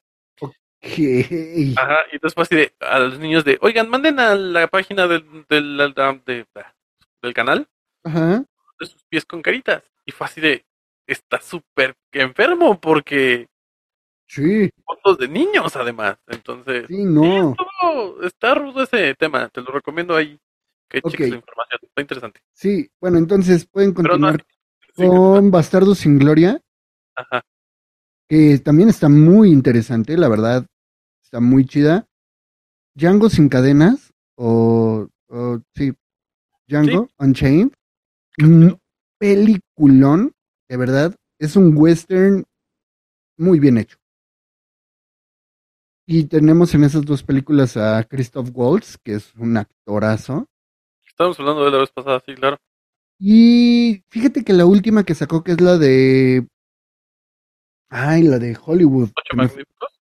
[0.80, 1.74] ¿Qué?
[1.78, 5.08] Ajá, y entonces fue así de, a los niños de, oigan, manden a la página
[5.08, 5.78] del, del,
[6.26, 6.46] de-
[7.22, 7.70] del canal
[8.04, 8.44] Ajá.
[8.80, 9.84] de sus pies con caritas.
[10.06, 10.66] Y fue así de,
[11.06, 13.48] está súper enfermo porque
[14.28, 16.18] Sí, fotos de niños además.
[16.28, 17.56] Entonces, sí, no.
[18.24, 20.40] está rudo ese tema, te lo recomiendo ahí.
[20.90, 22.42] Que cheques la información, está interesante.
[22.54, 24.46] Sí, bueno, entonces pueden Pero no, continuar
[24.96, 26.62] con Bastardo sin Gloria,
[27.16, 27.44] ajá.
[28.28, 30.66] que también está muy interesante, la verdad,
[31.24, 32.08] está muy chida.
[32.94, 35.94] Django sin cadenas, o, o sí,
[36.68, 37.72] Django Unchained,
[38.40, 38.80] un
[39.18, 40.34] peliculón,
[40.68, 42.44] de verdad, es un western
[43.38, 43.98] muy bien hecho.
[46.06, 50.48] Y tenemos en esas dos películas a Christoph Waltz, que es un actorazo.
[51.08, 52.58] Estábamos hablando de la vez pasada, sí, claro.
[53.24, 56.48] Y fíjate que la última que sacó, que es la de.
[57.90, 59.10] Ay, la de Hollywood.
[59.16, 60.02] Ocho magníficos.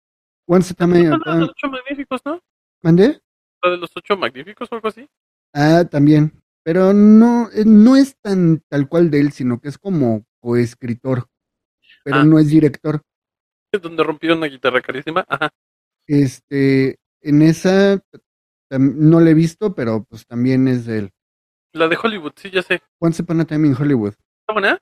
[0.47, 2.41] Once a- No, no, no, los ocho magníficos, ¿no?
[2.83, 3.21] ¿Mandé?
[3.63, 5.07] La de los ocho magníficos o algo así.
[5.53, 6.33] Ah, también.
[6.63, 11.27] Pero no, eh, no es tan tal cual de él, sino que es como coescritor.
[12.03, 12.23] Pero Ah.
[12.25, 13.01] no es director.
[13.71, 15.25] Donde rompieron una guitarra carísima.
[15.29, 15.49] Ajá.
[16.05, 18.01] Este, en esa
[18.77, 21.11] no la he visto, pero pues también es de él.
[21.75, 22.81] La de Hollywood, sí, ya sé.
[22.99, 24.13] Once Upon a Time in Hollywood.
[24.13, 24.79] ¿Está buena?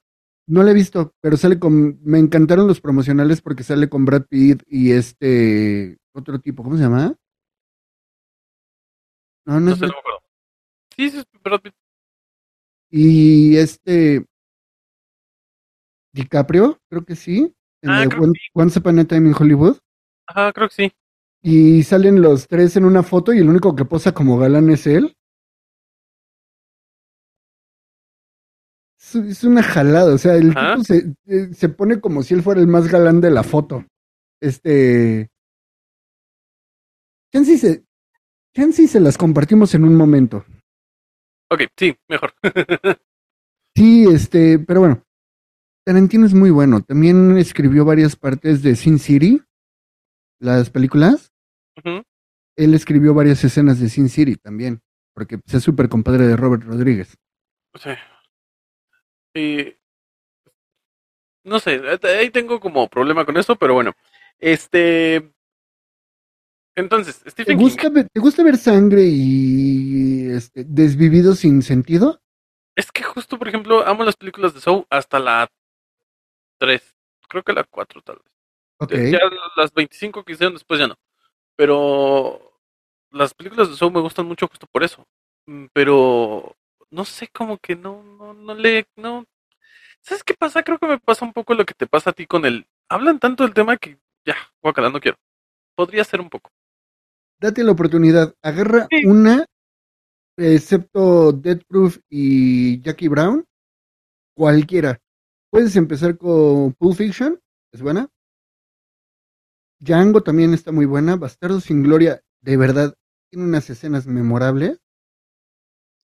[0.48, 2.00] No la he visto, pero sale con.
[2.04, 5.98] Me encantaron los promocionales porque sale con Brad Pitt y este.
[6.14, 7.16] Otro tipo, ¿cómo se llama?
[9.46, 10.20] No, no No es sé, no Brad- me acuerdo.
[10.96, 11.74] Sí, sí, es Brad Pitt.
[12.92, 14.26] Y este.
[16.14, 17.52] DiCaprio, creo que sí.
[17.82, 19.78] En Ah, creo que Once Upon a Time in Hollywood.
[20.28, 20.92] Ajá, creo que sí.
[21.42, 24.86] Y salen los tres en una foto y el único que posa como galán es
[24.88, 25.18] él.
[29.16, 32.42] Es, es una jalada, o sea, el tipo se, eh, se pone como si él
[32.42, 33.86] fuera el más galán de la foto.
[34.42, 35.30] Este.
[37.34, 37.84] Chance y se,
[38.56, 40.46] chance y se las compartimos en un momento.
[41.50, 42.34] Ok, sí, mejor.
[43.76, 45.04] Sí, este, pero bueno.
[45.84, 46.82] Tarantino es muy bueno.
[46.82, 49.42] También escribió varias partes de Sin City,
[50.40, 51.34] las películas.
[52.56, 54.82] Él escribió varias escenas de Sin City también,
[55.16, 57.18] porque pues, es súper compadre de Robert Rodríguez.
[57.80, 57.90] Sí.
[59.36, 59.76] Y
[61.44, 63.94] no sé, ahí tengo como problema con eso, pero bueno.
[64.40, 65.32] Este.
[66.76, 67.64] Entonces, ¿Te Stephen King.
[67.64, 72.22] gusta, ver, ¿Te gusta ver sangre y este, desvivido sin sentido?
[72.76, 75.48] Es que justo, por ejemplo, amo las películas de Saw hasta la
[76.60, 76.96] 3.
[77.30, 78.34] Creo que la 4 tal vez.
[78.80, 78.94] Ok.
[79.12, 79.20] Ya
[79.56, 80.96] las 25 que hicieron después ya no.
[81.56, 82.60] Pero
[83.12, 85.06] las películas de Saw me gustan mucho justo por eso.
[85.46, 86.56] Mm, Pero
[86.94, 89.26] no sé, como que no, no, no le, no.
[90.02, 90.64] ¿Sabes qué pasa?
[90.64, 92.68] Creo que me pasa un poco lo que te pasa a ti con el.
[92.88, 95.18] Hablan tanto del tema que ya, guacala, no quiero.
[95.76, 96.52] Podría ser un poco.
[97.40, 98.36] Date la oportunidad.
[98.44, 99.46] Agarra una,
[100.38, 103.44] excepto Death Proof y Jackie Brown,
[104.36, 105.00] cualquiera.
[105.50, 107.40] Puedes empezar con Pulp Fiction,
[107.72, 108.08] es buena.
[109.80, 111.16] Django también está muy buena.
[111.16, 112.94] Bastardo sin Gloria, de verdad,
[113.32, 114.83] tiene unas escenas memorables.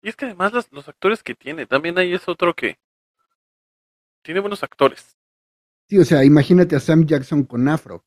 [0.03, 2.77] Y es que además los, los actores que tiene, también ahí es otro que
[4.21, 5.17] tiene buenos actores.
[5.89, 8.03] Sí, o sea, imagínate a Sam Jackson con afro.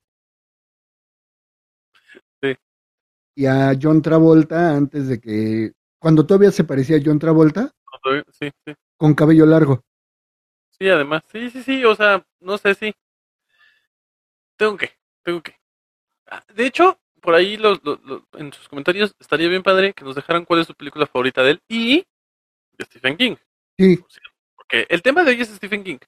[2.42, 2.54] Sí.
[3.34, 7.72] Y a John Travolta antes de que, cuando todavía se parecía a John Travolta,
[8.38, 8.74] Sí, sí.
[8.98, 9.82] con cabello largo.
[10.78, 11.22] Sí, además.
[11.32, 12.94] Sí, sí, sí, o sea, no sé si.
[14.58, 14.90] Tengo que,
[15.24, 15.54] tengo que.
[16.26, 20.04] Ah, De hecho, por ahí los, los- los- en sus comentarios estaría bien padre que
[20.04, 22.06] nos dejaran cuál es su película favorita de él y
[22.78, 23.34] de Stephen King.
[23.76, 23.98] Sí,
[24.54, 25.98] Porque el tema de hoy es Stephen King.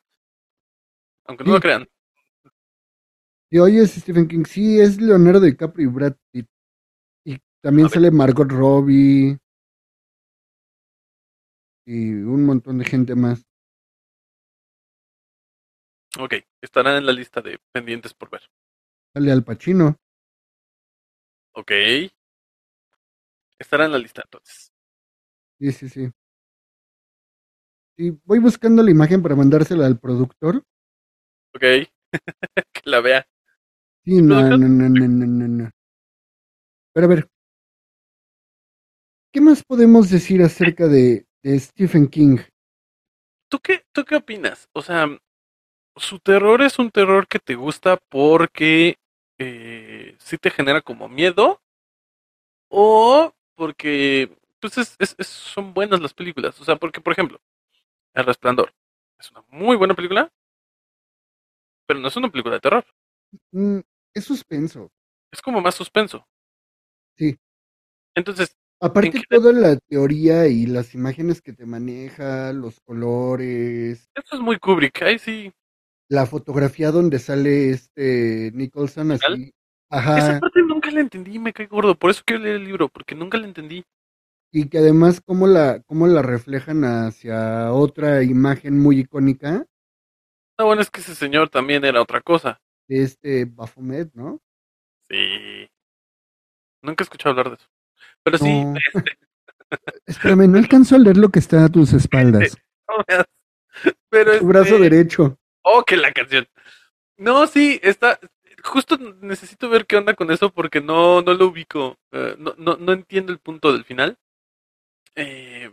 [1.26, 1.88] Aunque no lo crean.
[3.50, 6.46] y hoy es Stephen King, sí, es Leonardo DiCaprio y Brad Pitt.
[7.26, 9.36] Y también sale Margot Robbie.
[11.84, 13.44] Y un montón de gente más.
[16.20, 18.42] Ok, estará en la lista de pendientes por ver.
[19.14, 19.96] Sale Al Pacino.
[21.58, 21.72] Ok.
[23.58, 24.72] Estará en la lista entonces.
[25.58, 26.08] Sí, sí, sí.
[27.96, 30.62] Sí, voy buscando la imagen para mandársela al productor.
[31.52, 31.62] Ok.
[32.72, 33.26] que la vea.
[34.04, 35.70] Sí, no, no, no, no, no, no, no.
[36.94, 37.28] Pero a ver.
[39.32, 42.38] ¿Qué más podemos decir acerca de, de Stephen King?
[43.50, 44.68] ¿Tú qué, ¿Tú qué opinas?
[44.72, 45.08] O sea,
[45.96, 48.94] su terror es un terror que te gusta porque
[49.40, 51.60] eh, sí te genera como miedo
[52.70, 56.60] o porque pues es, es- es- son buenas las películas.
[56.60, 57.40] O sea, porque por ejemplo,
[58.14, 58.72] El Resplandor
[59.18, 60.30] es una muy buena película,
[61.86, 62.84] pero no es una película de terror.
[63.52, 63.80] Mm,
[64.14, 64.90] es suspenso.
[65.32, 66.26] Es como más suspenso.
[67.16, 67.36] Sí.
[68.14, 74.36] Entonces, Aparte ¿En toda la teoría y las imágenes que te maneja, los colores, esto
[74.36, 75.02] es muy Kubrick.
[75.02, 75.52] Ahí sí.
[76.08, 79.52] la fotografía donde sale este Nicholson así.
[79.90, 79.98] Esa
[80.32, 80.40] Ajá.
[80.40, 81.94] parte nunca la entendí, me cae gordo.
[81.94, 83.84] Por eso quiero leer el libro, porque nunca la entendí.
[84.52, 89.66] Y que además cómo la, cómo la reflejan hacia otra imagen muy icónica
[90.58, 92.60] No, bueno, es que ese señor también era otra cosa.
[92.88, 94.40] de este Baphomet, ¿no?
[95.10, 95.68] Sí.
[96.82, 97.66] Nunca he escuchado hablar de eso.
[98.22, 98.46] Pero sí,
[98.94, 99.18] este,
[100.06, 102.56] Espérame, no alcanzo a leer lo que está a tus espaldas.
[102.88, 103.24] no veas.
[104.10, 105.38] Pero Tu brazo este- derecho.
[105.62, 106.46] Oh, que la canción.
[107.18, 108.18] No, sí, está.
[108.68, 111.96] Justo necesito ver qué onda con eso porque no, no lo ubico.
[112.12, 114.18] eh, no, no, no entiendo el punto del final.
[115.16, 115.70] Eh,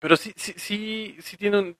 [0.00, 1.78] pero sí, sí, sí, sí tiene un.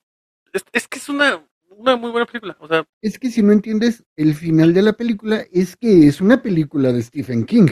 [0.53, 2.57] Es, es que es una, una muy buena película.
[2.59, 6.19] O sea, Es que si no entiendes el final de la película, es que es
[6.19, 7.67] una película de Stephen King.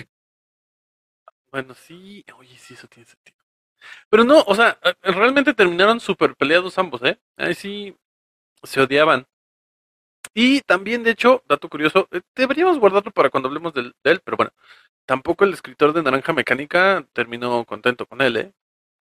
[1.51, 2.23] bueno, sí.
[2.37, 3.37] Oye, sí, eso tiene sentido.
[4.09, 7.19] Pero no, o sea, eh, realmente terminaron súper peleados ambos, ¿eh?
[7.37, 7.95] Ahí sí
[8.63, 9.27] se odiaban.
[10.35, 14.21] Y también, de hecho, dato curioso, eh, deberíamos guardarlo para cuando hablemos del- de él,
[14.23, 14.51] pero bueno,
[15.05, 18.53] tampoco el escritor de Naranja Mecánica terminó contento con él, ¿eh?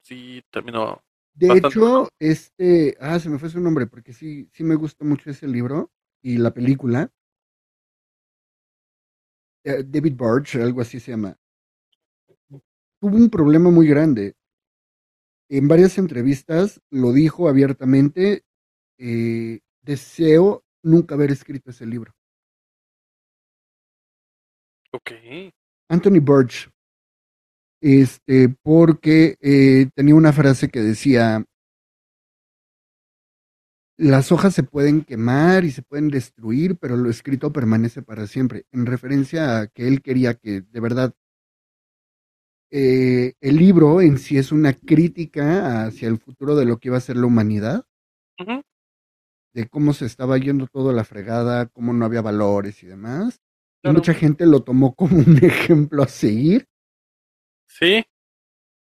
[0.03, 1.03] Sí, terminó
[1.35, 5.05] De bastante hecho, este, ah, se me fue su nombre, porque sí, sí me gusta
[5.05, 5.91] mucho ese libro
[6.23, 7.11] y la película.
[9.65, 11.37] Eh, David Barge, algo así se llama.
[13.01, 14.35] Tuvo un problema muy grande.
[15.49, 18.45] En varias entrevistas lo dijo abiertamente.
[18.99, 22.13] eh, deseo nunca haber escrito ese libro.
[24.93, 25.11] Ok.
[25.89, 26.71] Anthony Burch.
[27.81, 31.45] Este, porque eh, tenía una frase que decía:
[33.99, 38.67] Las hojas se pueden quemar y se pueden destruir, pero lo escrito permanece para siempre.
[38.73, 41.15] En referencia a que él quería que de verdad
[42.75, 46.97] eh, el libro en sí es una crítica hacia el futuro de lo que iba
[46.97, 47.85] a ser la humanidad.
[49.55, 53.41] De cómo se estaba yendo todo a la fregada, cómo no había valores y demás.
[53.85, 56.67] Y mucha gente lo tomó como un ejemplo a seguir.
[57.67, 58.05] Sí,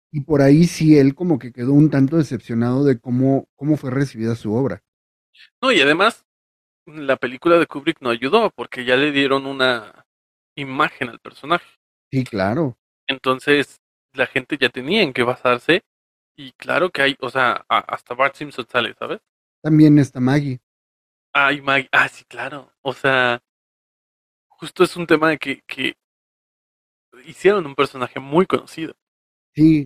[0.09, 3.91] Y por ahí sí él como que quedó un tanto decepcionado de cómo, cómo fue
[3.91, 4.81] recibida su obra.
[5.61, 6.25] no, y además,
[6.85, 10.05] la película de Kubrick no ayudó porque ya le dieron una
[10.55, 11.65] imagen al personaje.
[12.11, 12.77] Sí, claro.
[13.07, 13.79] Entonces,
[14.13, 15.81] la gente ya tenía en qué basarse.
[16.35, 19.21] Y claro que hay, o sea, hasta Bart Simpson sale, ¿sabes?
[19.63, 20.59] También está Maggie.
[21.33, 21.89] Ay, Maggie.
[21.91, 22.71] Ah, sí, claro.
[22.81, 23.41] O sea,
[24.49, 25.95] justo es un tema de que, que
[27.25, 28.95] hicieron un personaje muy conocido.
[29.55, 29.85] Sí.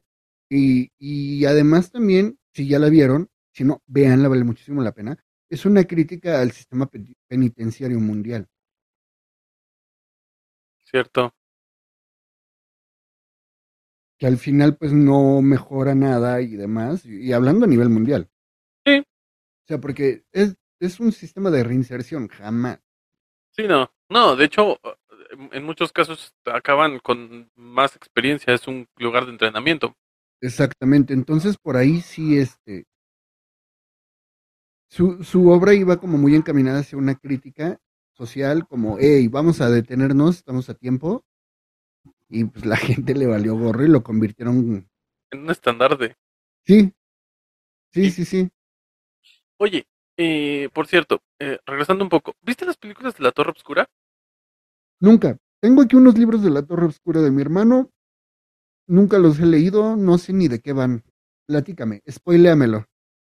[0.50, 5.18] Y, y además también, si ya la vieron, si no, véanla, vale muchísimo la pena.
[5.50, 8.48] Es una crítica al sistema pe- penitenciario mundial.
[10.84, 11.34] ¿Cierto?
[14.18, 17.06] Que al final pues no mejora nada y demás.
[17.06, 18.30] Y hablando a nivel mundial.
[19.66, 22.80] O sea, porque es, es un sistema de reinserción, jamás.
[23.52, 23.92] Sí, no.
[24.10, 24.80] No, de hecho,
[25.32, 29.96] en- en muchos casos acaban con más experiencia, es un lugar de entrenamiento.
[30.42, 31.14] Exactamente.
[31.14, 32.86] Entonces, por ahí sí, este.
[34.88, 37.80] Su, su obra iba como muy encaminada hacia una crítica
[38.14, 41.24] social, como, hey, vamos a detenernos, estamos a tiempo.
[42.30, 44.88] Y pues la gente le valió gorro y lo convirtieron.
[45.32, 46.16] En un estandarte.
[46.66, 46.94] Sí.
[47.92, 48.50] Sí, sí, sí.
[49.58, 49.86] Oye,
[50.18, 53.88] eh, por cierto, eh, regresando un poco, ¿viste las películas de la Torre Obscura?
[55.00, 55.38] Nunca.
[55.62, 57.90] Tengo aquí unos libros de la Torre Oscura de mi hermano.
[58.88, 61.04] Nunca los he leído, no sé ni de qué van.
[61.48, 62.86] Platícame, spoiléamelo.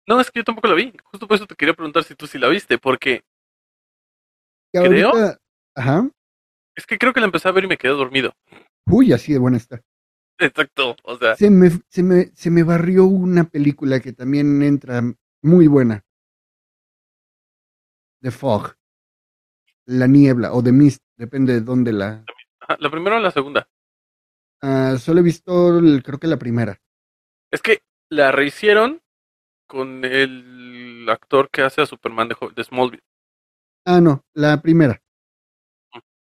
[0.07, 0.93] No, es que yo tampoco la vi.
[1.03, 3.23] Justo por eso te quería preguntar si tú sí la viste, porque
[4.73, 5.13] Que Creo.
[5.75, 6.09] Ajá.
[6.75, 8.33] es que creo que la empecé a ver y me quedé dormido.
[8.85, 9.81] Uy, así de buena está.
[10.39, 15.01] Exacto, o sea, Se me, se me, se me barrió una película que también entra
[15.41, 16.03] muy buena.
[18.21, 18.75] The Fog.
[19.87, 22.25] La niebla o The Mist, depende de dónde la...
[22.61, 23.69] ajá, la primera o la segunda.
[24.61, 26.81] Ah, solo he visto, el- creo que la primera.
[27.51, 29.01] Es que la rehicieron
[29.67, 33.03] con el actor que hace a Superman de Smallville
[33.85, 35.01] Ah, no, la primera.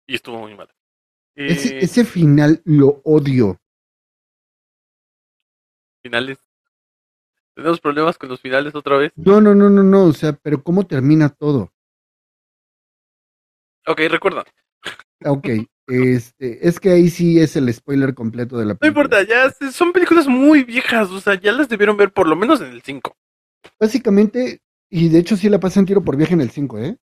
[0.07, 0.69] y estuvo muy mal.
[1.37, 3.59] Ese, Eh, ese final lo odio.
[6.03, 6.39] finales.
[7.59, 9.11] Tenemos problemas con los finales otra vez.
[9.17, 11.73] No, no, no, no, no, o sea, pero ¿cómo termina todo?
[13.85, 14.45] Ok, recuerda.
[15.25, 15.49] Ok,
[15.89, 19.07] este, es que ahí sí es el spoiler completo de la No película.
[19.07, 22.61] importa, ya son películas muy viejas, o sea, ya las debieron ver por lo menos
[22.61, 23.17] en el 5.
[23.81, 26.97] Básicamente, y de hecho sí la pasan tiro por viaje en el 5, ¿eh?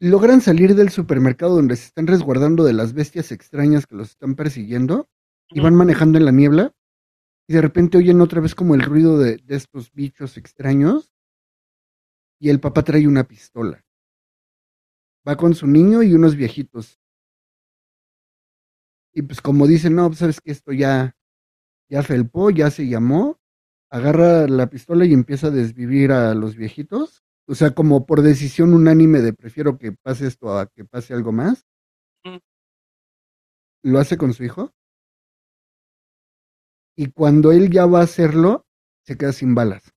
[0.00, 4.34] Logran salir del supermercado donde se están resguardando de las bestias extrañas que los están
[4.34, 5.10] persiguiendo
[5.50, 6.72] y van manejando en la niebla
[7.46, 11.12] y de repente oyen otra vez como el ruido de, de estos bichos extraños
[12.38, 13.84] y el papá trae una pistola.
[15.26, 17.00] Va con su niño y unos viejitos.
[19.14, 21.16] Y pues como dicen, no, pues, sabes que esto ya,
[21.88, 23.38] ya felpó, ya se llamó,
[23.90, 27.22] agarra la pistola y empieza a desvivir a los viejitos.
[27.46, 31.30] O sea, como por decisión unánime de prefiero que pase esto a que pase algo
[31.30, 31.66] más.
[33.84, 34.72] Lo hace con su hijo.
[37.02, 38.64] Y cuando él ya va a hacerlo,
[39.04, 39.92] se queda sin balas.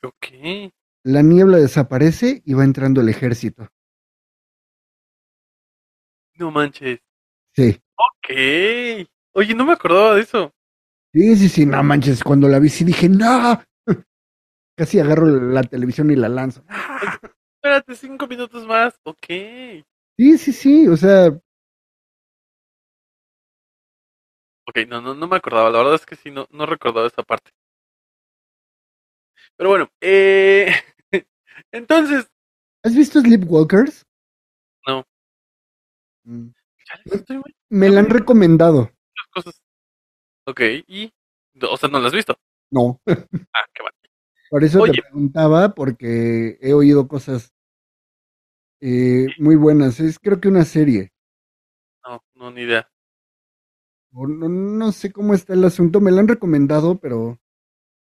[0.00, 0.70] Ok.
[1.02, 3.66] La niebla desaparece y va entrando el ejército.
[6.36, 7.00] No manches.
[7.52, 7.82] Sí.
[7.96, 9.08] Ok.
[9.32, 10.54] Oye, no me acordaba de eso.
[11.12, 12.22] Sí, sí, sí, no manches.
[12.22, 13.60] Cuando la vi, sí dije, no.
[14.76, 16.64] Casi agarro la televisión y la lanzo.
[17.56, 18.94] Espérate, cinco minutos más.
[19.02, 19.26] Ok.
[20.16, 20.86] Sí, sí, sí.
[20.86, 21.36] O sea,
[24.66, 25.70] Ok, no, no, no me acordaba.
[25.70, 27.50] La verdad es que sí, no, no recordaba esa parte.
[29.56, 30.72] Pero bueno, eh...
[31.72, 32.30] entonces,
[32.84, 34.04] ¿has visto Sleepwalkers?
[34.86, 35.04] no.
[36.24, 36.48] Mm.
[37.06, 38.90] Ya estoy muy- Me la han recomendado.
[39.32, 39.60] cosas.
[40.46, 41.12] Ok, y...
[41.68, 42.36] O sea, ¿no la has visto?
[42.70, 43.00] No.
[43.54, 43.96] Ah, qué bueno.
[44.48, 44.92] Por eso Oye.
[44.92, 47.52] te preguntaba, porque he oído cosas
[48.80, 50.00] eh, muy buenas.
[50.00, 51.12] Es creo que una serie.
[52.06, 52.91] No, no, ni idea.
[54.14, 56.00] O no, no sé cómo está el asunto.
[56.00, 57.38] Me la han recomendado, pero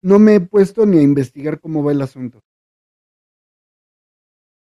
[0.01, 2.41] no me he puesto ni a investigar cómo va el asunto.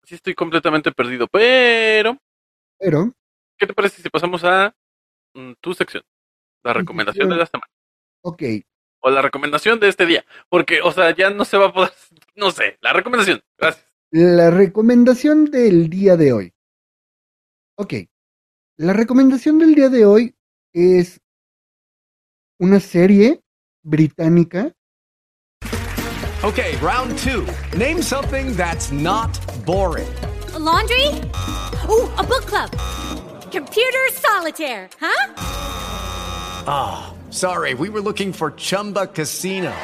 [0.05, 2.19] Sí estoy completamente perdido, pero...
[2.79, 3.11] Pero,
[3.59, 4.75] ¿Qué te parece si pasamos a
[5.35, 6.03] mm, tu sección?
[6.63, 7.71] La recomendación de la semana.
[8.23, 8.43] ok.
[9.01, 10.25] O la recomendación de este día.
[10.49, 11.93] Porque, o sea, ya no se va a poder...
[12.37, 13.43] No sé, la recomendación.
[13.57, 13.87] Gracias.
[14.11, 16.53] La recomendación del día de hoy.
[17.77, 17.95] Ok.
[18.77, 20.35] La recomendación del día de hoy
[20.75, 21.19] es
[22.61, 23.41] una serie
[23.83, 24.73] británica
[26.45, 27.47] Okay, round two.
[27.75, 29.33] Name something that's not
[29.65, 30.15] boring.
[30.53, 31.07] A laundry?
[31.89, 32.71] Ooh, a book club.
[33.51, 35.35] Computer solitaire, huh?
[36.67, 39.75] Ah, sorry, we were looking for Chumba Casino.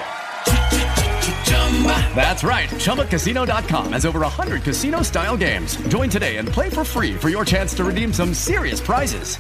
[2.15, 2.69] That's right.
[2.69, 5.77] ChumbaCasino.com has over 100 casino style games.
[5.89, 9.39] Join today and play for free for your chance to redeem some serious prizes.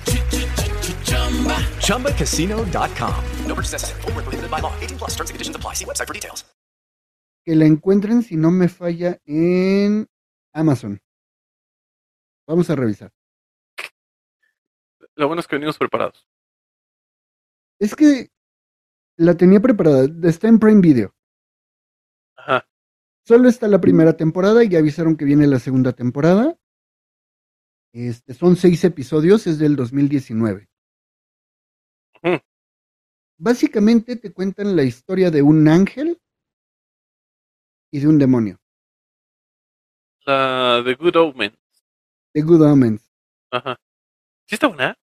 [1.86, 3.24] ChumbaCasino.com.
[3.46, 4.00] No purchase necessary.
[4.02, 4.72] Where prohibited by law.
[4.80, 5.74] 18 plus terms and conditions apply.
[5.74, 6.44] See website for details.
[7.44, 10.08] que la encuentren, si no me falla, en
[10.52, 11.00] Amazon.
[12.46, 13.12] Vamos a revisar.
[15.16, 16.26] Lo bueno es que venimos preparados.
[17.78, 18.28] Es que
[19.16, 20.06] la tenía preparada.
[20.24, 21.14] Está en Prime Video.
[22.36, 22.66] Ajá.
[23.26, 26.58] Solo está la primera temporada y ya avisaron que viene la segunda temporada.
[27.92, 30.69] Este, son seis episodios, es del 2019.
[33.42, 36.20] Básicamente te cuentan la historia de un ángel
[37.90, 38.58] y de un demonio,
[40.26, 41.56] La de Good Omen.
[42.34, 43.10] de Good Omens.
[43.50, 43.80] Ajá.
[44.46, 44.94] ¿Sí está buena?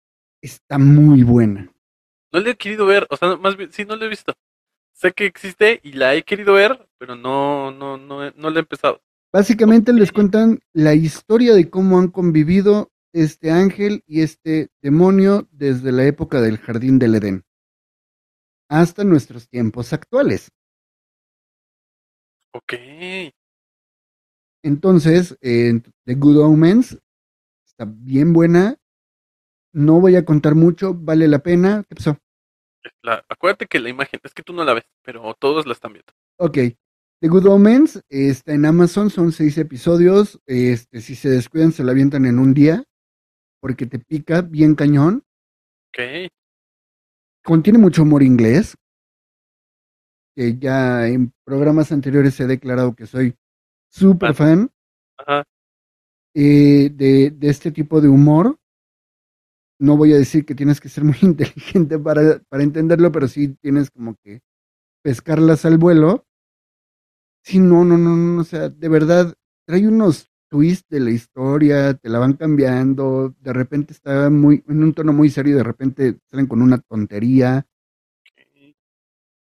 [0.42, 1.72] Está muy buena.
[2.30, 4.34] No le he querido ver, o sea, más bien, sí, no la he visto.
[4.92, 8.60] Sé que existe y la he querido ver, pero no, no, no, no la he
[8.60, 9.00] empezado.
[9.32, 15.90] Básicamente les cuentan la historia de cómo han convivido este ángel y este demonio desde
[15.90, 17.46] la época del jardín del Edén
[18.68, 20.50] hasta nuestros tiempos actuales.
[22.52, 22.72] Ok.
[24.62, 26.98] Entonces, eh, The Good Omens
[27.66, 28.76] está bien buena.
[29.72, 31.84] No voy a contar mucho, vale la pena.
[31.88, 32.18] ¿Qué pasó?
[33.02, 35.92] La- acuérdate que la imagen, es que tú no la ves, pero todos la están
[35.92, 36.12] viendo.
[36.38, 36.58] Ok.
[37.20, 40.40] The Good Omens está en Amazon, son seis episodios.
[40.46, 42.84] Este, si se descuidan, se la avientan en un día,
[43.60, 45.24] porque te pica bien cañón.
[45.88, 46.30] Ok.
[47.46, 48.76] Contiene mucho humor inglés.
[50.34, 53.36] Que ya en programas anteriores he declarado que soy
[53.88, 54.68] súper fan
[55.16, 55.44] Ajá.
[56.34, 58.58] eh, de, de este tipo de humor.
[59.78, 63.56] No voy a decir que tienes que ser muy inteligente para, para entenderlo, pero sí
[63.62, 64.40] tienes como que
[65.04, 66.26] pescarlas al vuelo.
[67.44, 69.32] Sí, no, no, no, no, o sea, de verdad,
[69.68, 74.82] trae unos twists de la historia, te la van cambiando, de repente está muy, en
[74.82, 77.66] un tono muy serio y de repente salen con una tontería.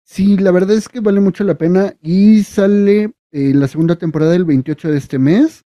[0.05, 4.35] Sí, la verdad es que vale mucho la pena y sale eh, la segunda temporada
[4.35, 5.65] el 28 de este mes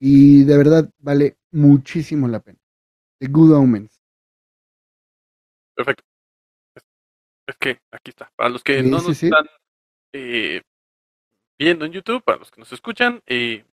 [0.00, 2.58] y de verdad vale muchísimo la pena.
[3.20, 4.00] The Good Omens.
[5.76, 6.04] Perfecto.
[6.76, 6.84] Es,
[7.48, 8.30] es que aquí está.
[8.36, 9.26] Para los que Sí, no sí, nos sí.
[9.26, 9.46] están
[10.12, 10.62] eh,
[11.58, 13.64] viendo en YouTube, para los que nos escuchan, eh,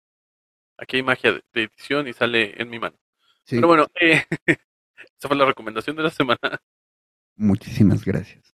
[0.78, 2.96] aquí hay magia de, de edición y sale en mi mano.
[3.44, 3.56] Sí.
[3.56, 4.24] Pero bueno, eh,
[4.96, 6.60] esa fue la recomendación de la semana.
[7.36, 8.54] Muchísimas gracias.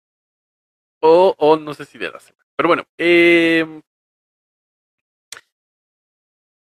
[1.01, 2.45] O, o no sé si de la semana.
[2.55, 3.82] Pero bueno, eh,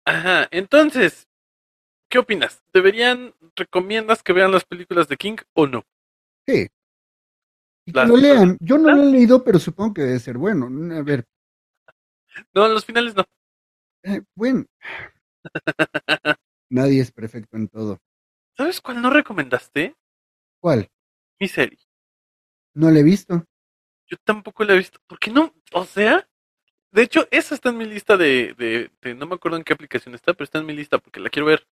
[0.06, 1.28] ajá, entonces,
[2.10, 2.62] ¿qué opinas?
[2.72, 5.84] ¿Deberían, recomiendas que vean las películas de King o no?
[6.46, 6.68] Sí.
[7.86, 8.56] Y que Las- lo lean.
[8.60, 10.66] Yo no lo he leído, pero supongo que debe ser bueno.
[10.96, 11.26] A ver,
[12.54, 13.24] No, los finales no.
[14.02, 14.64] eh, bueno.
[16.70, 18.00] Nadie es perfecto en todo.
[18.56, 19.94] ¿Sabes cuál no recomendaste?
[20.60, 20.90] ¿Cuál?
[21.40, 21.78] Mi serie.
[22.76, 23.44] No la he visto.
[24.08, 24.98] Yo tampoco la he visto.
[25.06, 25.54] ¿Por qué no?
[25.72, 26.28] O sea,
[26.92, 29.72] de hecho, esa está en mi lista de, de, de- no me acuerdo en qué
[29.74, 31.66] aplicación está, pero está en mi lista porque la quiero ver.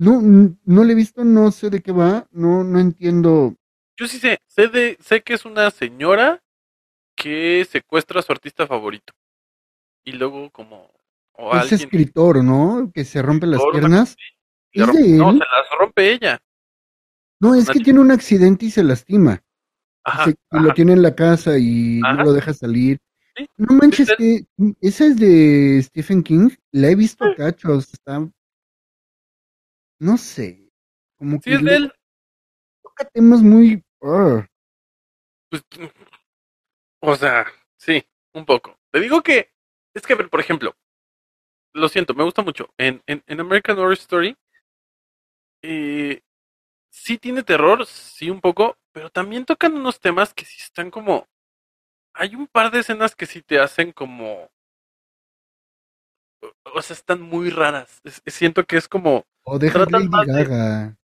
[0.00, 3.54] No, no la he visto, no sé de qué va, no, no entiendo.
[3.98, 6.42] Yo sí sé, sé de, sé que es una señora
[7.22, 9.12] que secuestra a su artista favorito.
[10.04, 10.90] Y luego como
[11.32, 12.90] o Es alguien escritor, ¿no?
[12.92, 14.16] Que se rompe las piernas.
[14.72, 15.34] le ¿Es rompe- de no, él?
[15.38, 16.38] se las rompe ella.
[17.40, 19.40] No, es que tiene un accidente y se lastima.
[20.04, 22.14] Ajá, Se- y lo tiene en la casa y Ajá.
[22.14, 22.98] no lo deja salir.
[23.36, 24.46] Sí, No manches, es que
[24.80, 26.50] esa es de Stephen King.
[26.72, 27.92] La he visto cachos.
[27.92, 28.28] Está.
[30.00, 30.68] No sé.
[31.18, 31.92] Como Sí, que es de él.
[32.82, 33.84] toca temas muy.
[34.02, 34.44] ah,
[35.50, 35.62] Pues,
[37.00, 37.46] o sea,
[37.76, 38.78] sí, un poco.
[38.92, 39.50] Te digo que,
[39.94, 40.76] es que, por ejemplo,
[41.74, 42.68] lo siento, me gusta mucho.
[42.78, 44.36] En, en, en American Horror Story,
[45.62, 46.22] eh,
[46.90, 51.26] sí tiene terror, sí un poco, pero también tocan unos temas que sí están como...
[52.14, 54.50] Hay un par de escenas que sí te hacen como...
[56.74, 58.00] o- sea, están muy raras.
[58.04, 59.24] Es- siento que es como...
[59.44, 60.96] O deja tratan Lady de- Gaga.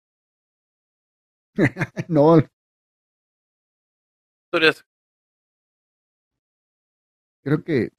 [2.08, 2.40] no,
[4.46, 4.84] historias
[7.44, 7.90] creo que.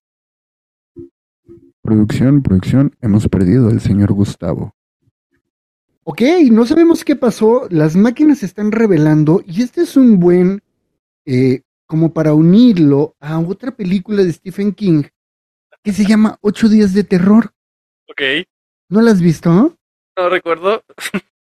[1.81, 4.75] Producción, producción, hemos perdido al señor Gustavo.
[6.03, 6.21] Ok,
[6.51, 10.61] no sabemos qué pasó, las máquinas se están revelando y este es un buen,
[11.25, 15.03] eh, como para unirlo a otra película de Stephen King
[15.83, 17.51] que se llama Ocho días de terror.
[18.09, 18.21] Ok,
[18.89, 19.77] ¿No la has visto?
[20.17, 20.83] no recuerdo.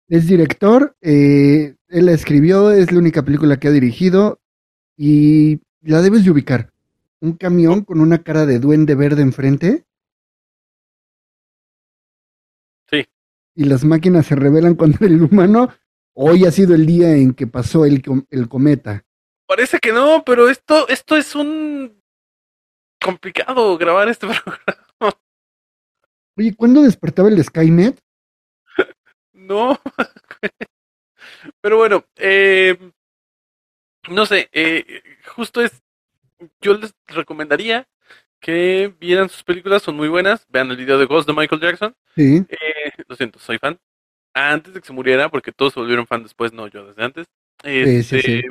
[0.07, 4.39] Es director, eh, él la escribió, es la única película que ha dirigido
[4.99, 6.74] y la debes de ubicar.
[7.25, 9.87] Un camión con una cara de duende verde enfrente.
[12.91, 13.07] Sí.
[13.55, 15.73] Y las máquinas se rebelan contra el humano.
[16.13, 19.07] Hoy ha sido el día en que pasó el, el cometa.
[19.47, 21.99] Parece que no, pero esto, esto es un
[23.03, 25.19] complicado grabar este programa.
[26.37, 27.99] Oye, ¿cuándo despertaba el Skynet?
[29.33, 29.79] No.
[31.63, 32.79] Pero bueno, eh,
[34.11, 35.84] no sé, eh, justo es,
[36.61, 37.87] yo les recomendaría
[38.41, 40.47] que vieran sus películas, son muy buenas.
[40.49, 41.95] Vean el video de Ghost de Michael Jackson.
[42.15, 42.45] Sí.
[42.49, 43.79] Eh, lo siento, soy fan.
[44.35, 47.27] Antes de que se muriera, porque todos se volvieron fan después, no yo desde antes.
[47.63, 48.43] Sí, sí, sí.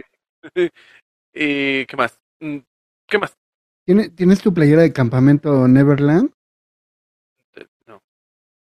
[0.42, 0.72] Este,
[1.34, 2.20] eh, ¿Qué más?
[2.40, 2.58] Mm,
[3.08, 3.38] ¿Qué más?
[3.86, 6.32] ¿Tiene- ¿Tienes tu playera de campamento Neverland?
[7.56, 8.02] Eh, No.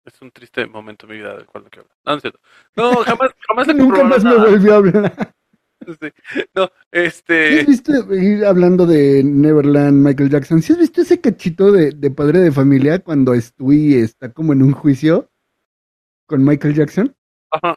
[0.04, 1.98] es un triste momento en mi vida del cual no quiero hablar.
[2.04, 2.40] No, no es cierto.
[2.76, 5.34] No, jamás, jamás le Nunca más me volvió a hablar.
[6.00, 6.10] Sí.
[6.54, 7.60] No, ¿Sí este.
[7.60, 12.10] has visto, eh, hablando de Neverland, Michael Jackson, ¿sí has visto ese cachito de, de
[12.10, 15.30] padre de familia cuando Stewie está como en un juicio
[16.26, 17.14] con Michael Jackson?
[17.50, 17.76] Ajá.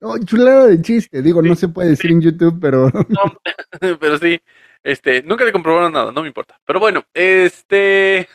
[0.00, 3.38] Oh, chulada de chiste, digo, no se puede decir en YouTube, pero No,
[4.00, 4.40] pero sí,
[4.82, 6.60] este, nunca le comprobaron nada, no me importa.
[6.66, 8.28] Pero bueno, este,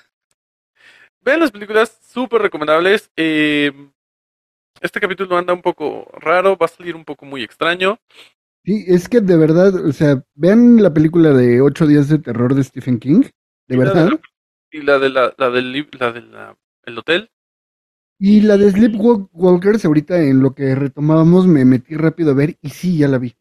[1.22, 3.12] vean las películas, súper recomendables.
[3.16, 3.72] Eh,
[4.82, 8.00] este capítulo anda un poco raro, va a salir un poco muy extraño.
[8.66, 12.56] Sí, es que de verdad, o sea, vean la película de Ocho días de terror
[12.56, 13.24] de Stephen King,
[13.68, 14.16] de Y verdad, la-
[14.72, 17.32] y la de la, la del, la de la, el hotel,
[18.18, 22.70] y la de Sleepwalkers, ahorita en lo que retomábamos, me metí rápido a ver, y
[22.70, 23.36] sí, ya la vi.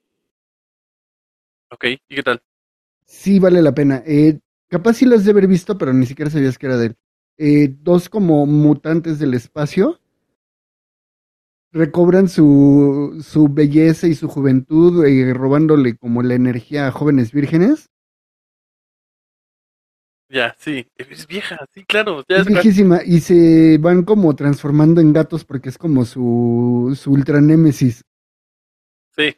[1.71, 2.43] ok, ¿y qué tal?
[3.07, 4.03] Sí, vale la pena.
[4.07, 6.97] Eh, capaz sí las de haber visto, pero ni siquiera sabías que era de él.
[7.39, 10.01] Eh, dos como mutantes del espacio
[11.73, 17.91] recobran su, su belleza y su juventud, eh, robándole como la energía a jóvenes vírgenes.
[20.31, 25.15] Ya, sí, es vieja, sí, claro, ya Es viejísima y se van como transformando en
[25.15, 28.03] gatos porque es como su, su ultra némesis.
[29.17, 29.35] Sí,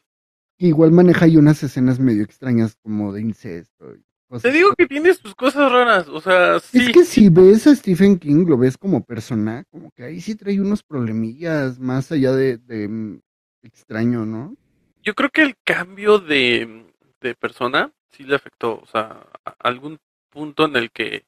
[0.58, 3.94] igual maneja ahí unas escenas medio extrañas como de incesto.
[3.94, 4.04] y
[4.42, 6.78] te digo que tiene sus cosas raras, o sea, sí.
[6.78, 10.34] Es que si ves a Stephen King, lo ves como persona, como que ahí sí
[10.36, 13.20] trae unos problemillas más allá de, de, mm,
[13.62, 14.54] extraño, ¿no?
[15.02, 16.86] Yo creo que el cambio de,
[17.20, 19.98] de persona sí le afectó, o sea, a- algún
[20.30, 21.24] punto en el que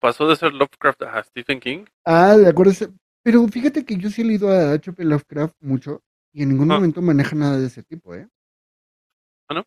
[0.00, 1.84] pasó de ser Lovecraft a Stephen King.
[2.04, 2.72] Ah, de acuerdo.
[3.24, 5.04] Pero fíjate que yo sí he leído a H.P.
[5.04, 6.02] Lovecraft mucho
[6.32, 6.74] y en ningún Ah.
[6.74, 8.28] momento maneja nada de ese tipo, ¿eh?
[9.48, 9.64] ¿Ah, no?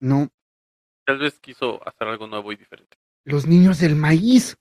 [0.00, 0.28] No,
[1.12, 2.96] Tal vez quiso hacer algo nuevo y diferente.
[3.24, 4.56] los niños del maíz.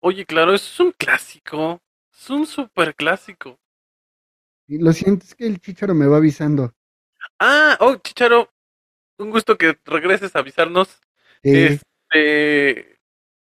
[0.00, 1.80] Oye, claro, eso es un clásico.
[2.12, 3.58] Es un super clásico.
[4.66, 6.70] Y lo siento, es que el chicharo me va avisando.
[7.38, 8.52] Ah, oh, Chicharo,
[9.16, 11.00] un gusto que regreses a avisarnos.
[11.42, 11.78] Eh,
[12.12, 12.98] Este.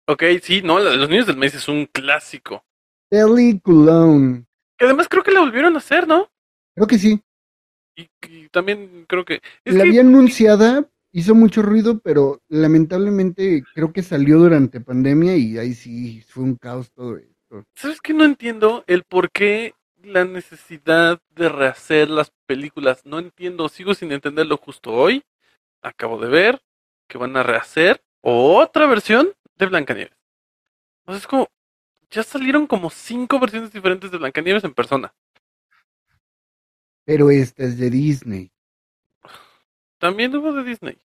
[0.07, 2.65] Ok, sí, no, los niños del mes es un clásico.
[3.11, 4.45] Ellie Cologne.
[4.75, 6.31] Que además creo que la volvieron a hacer, ¿no?
[6.73, 7.21] Creo que sí.
[7.95, 9.43] Y, y también creo que.
[9.63, 15.37] Es la que había anunciada, hizo mucho ruido, pero lamentablemente creo que salió durante pandemia
[15.37, 17.63] y ahí sí fue un caos todo esto.
[17.73, 18.13] ¿Sabes qué?
[18.13, 23.05] No entiendo el por qué la necesidad de rehacer las películas.
[23.05, 25.23] No entiendo, sigo sin entenderlo justo hoy.
[25.81, 26.61] Acabo de ver
[27.07, 30.17] que van a rehacer otra versión de Blancanieves.
[31.05, 31.47] O sea, es como,
[32.11, 35.13] ya salieron como cinco versiones diferentes de Blancanieves en persona.
[37.05, 38.51] Pero esta es de Disney.
[39.97, 40.99] También hubo de Disney.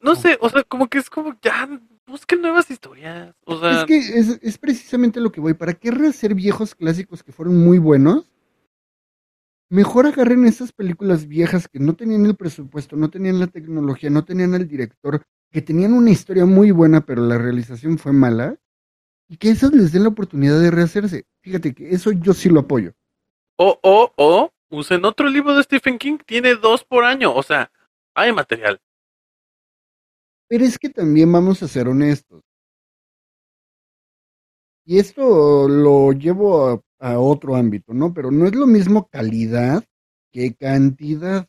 [0.00, 1.68] No sé, o sea, como que es como, ya,
[2.06, 3.34] busquen nuevas historias.
[3.44, 5.54] O sea, Es que es, es precisamente lo que voy.
[5.54, 8.30] ¿Para qué rehacer viejos clásicos que fueron muy buenos?
[9.70, 14.24] Mejor agarren esas películas viejas que no tenían el presupuesto, no tenían la tecnología, no
[14.24, 18.56] tenían el director, que tenían una historia muy buena, pero la realización fue mala,
[19.28, 21.26] y que esas les den la oportunidad de rehacerse.
[21.42, 22.94] Fíjate que eso yo sí lo apoyo.
[23.56, 27.34] o, o, o, usen otro libro de Stephen King, tiene dos por año.
[27.34, 27.70] O sea,
[28.14, 28.80] hay material.
[30.48, 32.42] Pero es que también vamos a ser honestos.
[34.84, 38.14] Y esto lo llevo a, otro ámbito, ¿no?
[38.14, 39.84] Pero no es lo mismo calidad
[40.32, 41.46] que cantidad.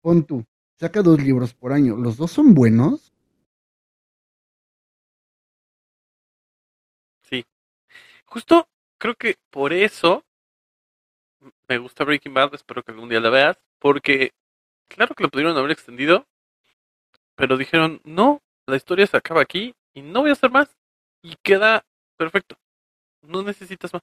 [0.00, 0.44] Pon tú,
[0.80, 1.96] saca dos libros por año.
[1.96, 3.12] ¿Los dos son buenos?
[7.28, 7.44] Sí.
[8.24, 8.66] Justo
[8.98, 10.24] creo que por eso
[11.68, 14.32] me gusta Breaking Bad, espero que algún día la veas, porque
[14.88, 16.26] claro que lo pudieron haber extendido,
[17.36, 20.76] pero dijeron, no, la historia se acaba aquí y no voy a hacer más.
[21.22, 21.84] Y queda
[22.18, 22.56] perfecto.
[23.22, 24.02] No necesitas más.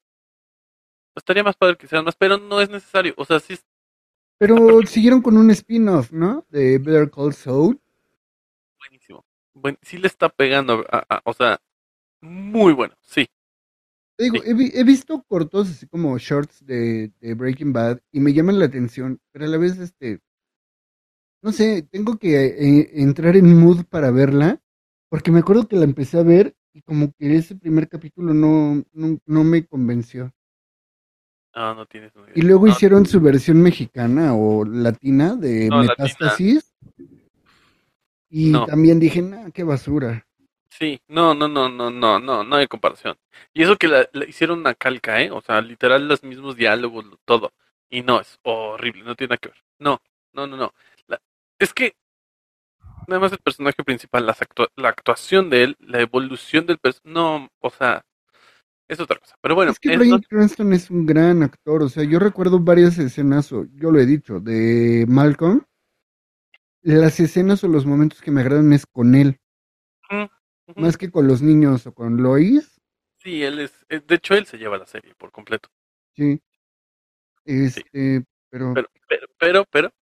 [1.16, 3.14] Estaría más padre que sean más, pero no es necesario.
[3.18, 3.56] O sea, sí
[4.40, 6.46] Pero siguieron con un spin-off, ¿no?
[6.50, 7.80] De Better Call Saul.
[8.80, 9.26] buenísimo.
[9.54, 11.60] Buen, sí le está pegando, a- a- o sea,
[12.22, 13.28] muy bueno, sí.
[14.18, 18.20] Te digo, he, vi- he visto cortos así como shorts de, de Breaking Bad y
[18.20, 20.20] me llaman la atención, pero a la vez, este,
[21.44, 24.62] no sé, tengo que eh, entrar en mood para verla,
[25.10, 28.84] porque me acuerdo que la empecé a ver y como que ese primer capítulo no,
[28.94, 30.34] no, no me convenció.
[31.56, 32.34] No, no tienes una idea.
[32.36, 36.06] Y luego No, hicieron su versión mexicana o latina de No, latina.
[36.06, 36.74] Metástasis.
[38.30, 38.66] Y No.
[38.66, 40.26] también dije, nah, qué basura.
[40.70, 43.16] Sí, no, no, no, no, no, no, no hay comparación.
[43.54, 45.30] Y eso que la, la hicieron una calca, ¿eh?
[45.30, 47.52] O sea, literal los mismos diálogos, lo- todo.
[47.92, 49.58] Y no, es horrible, no tiene nada que ver.
[49.78, 50.02] No,
[50.34, 50.74] no, no, no.
[51.64, 51.96] Es que,
[53.08, 57.14] nada más el personaje principal, las actua- la actuación de él, la evolución del personaje,
[57.14, 58.04] no, o sea,
[58.90, 59.38] es otra cosa.
[59.42, 62.98] Pero bueno, Es que Bryan Cranston es un gran actor, o sea, yo recuerdo varias
[62.98, 65.64] escenas, o yo lo he dicho, de Malcolm.
[66.82, 69.40] Las escenas o los momentos que me agradan es con él,
[70.76, 72.82] más que con los niños o con Lois,
[73.20, 75.70] Sí, él es, eh, de hecho él se lleva la serie por completo.
[76.14, 76.42] sí.
[77.46, 78.74] Este, pero...
[78.74, 79.94] Pero, pero, pero, pero,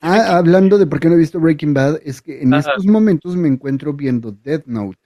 [0.00, 2.70] Ah, hablando de por qué no he visto Breaking Bad, es que en Ajá.
[2.70, 4.98] estos momentos me encuentro viendo Death Note.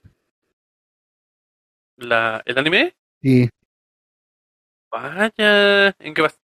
[1.97, 3.49] la, el anime, Sí.
[4.91, 6.39] vaya, ¿en qué vas?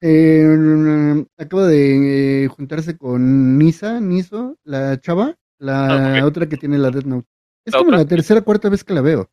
[0.00, 6.78] Eh, acaba de eh, juntarse con Nisa, Niso, la chava, la Ah, otra que tiene
[6.78, 7.28] la Death Note.
[7.64, 7.98] Es ¿La como otra?
[7.98, 9.30] la tercera o cuarta vez que la veo.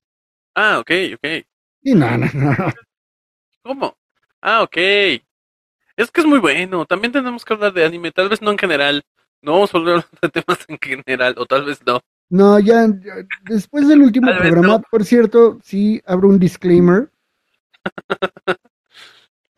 [0.56, 1.26] Ah, ok, ok.
[1.84, 2.56] Sí, no, no, no.
[3.64, 3.98] ¿Cómo?
[4.42, 4.78] Ah, ok.
[6.00, 6.86] Es que es muy bueno.
[6.86, 9.04] También tenemos que hablar de anime, tal vez no en general.
[9.42, 12.00] No vamos a hablar de temas en general, o tal vez no.
[12.30, 14.82] No, ya, ya, después del último Tal programa, no.
[14.90, 17.12] por cierto, sí abro un disclaimer.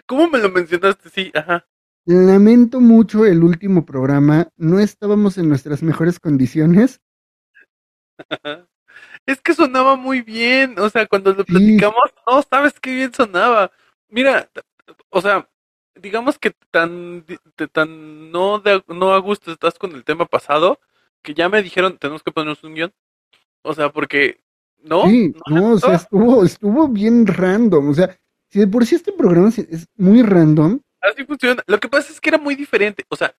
[0.07, 1.09] ¿Cómo me lo mencionaste?
[1.09, 1.67] Sí, ajá.
[2.05, 4.47] Lamento mucho el último programa.
[4.57, 7.01] No estábamos en nuestras mejores condiciones.
[9.27, 11.51] Es que sonaba muy bien, o sea, cuando lo Sí.
[11.53, 13.71] platicamos, no, sabes qué bien sonaba.
[14.09, 14.49] Mira,
[15.09, 15.47] o sea,
[15.95, 20.79] digamos que tan, te- tan no, de, no a gusto estás con el tema pasado,
[21.21, 22.93] que ya me dijeron, tenemos que ponernos un guion.
[23.63, 24.39] O sea, porque,
[24.83, 25.07] ¿no?
[25.07, 27.89] Sí, no, o sea, estuvo, estuvo bien random.
[27.89, 28.17] O sea,
[28.49, 31.63] si de por sí este programa es- es muy random, Así funciona.
[31.65, 33.05] Lo que pasa es que era muy diferente.
[33.09, 33.33] O sea,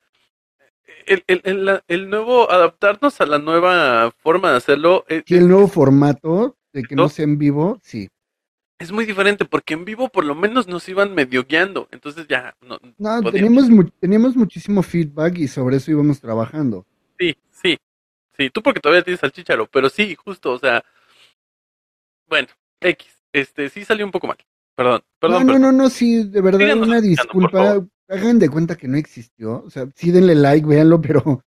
[1.07, 5.37] el, el, el, la- el nuevo, adaptarnos a la nueva forma de hacerlo eh, si
[5.37, 7.09] el nuevo formato de que no ¿No?
[7.09, 8.09] sea en vivo, sí.
[8.83, 11.89] Es muy diferente, porque en vivo por lo menos nos iban medio guiando.
[11.93, 12.79] Entonces ya, no,
[13.31, 16.85] teníamos, mu- teníamos muchísimo feedback y sobre eso íbamos trabajando.
[17.19, 17.79] Sí, sí,
[18.37, 20.85] sí, tú porque todavía tienes al chicharo, pero sí, justo, o sea,
[22.29, 22.49] bueno,
[22.81, 24.37] X, este, sí salió un poco mal,
[24.75, 25.77] perdón, perdón, no, no, perdón.
[25.77, 27.87] no, no, sí, de verdad, Síganos una disculpa.
[28.09, 29.63] Hagan de cuenta que no existió.
[29.65, 31.43] O sea, sí denle like, véanlo, pero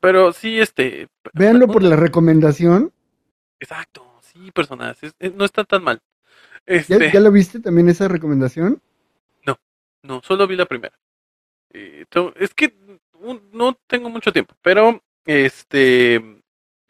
[0.00, 2.92] pero sí, este, véanlo por la recomendación.
[3.58, 6.00] exacto, sí, personas, es- es- no está tan mal,
[6.66, 8.80] ¿Ya, este, ya lo viste también esa recomendación?
[10.04, 10.98] no, solo vi la primera,
[11.70, 12.04] Eh,
[12.40, 12.74] es que
[13.52, 16.20] no tengo mucho tiempo, pero, este,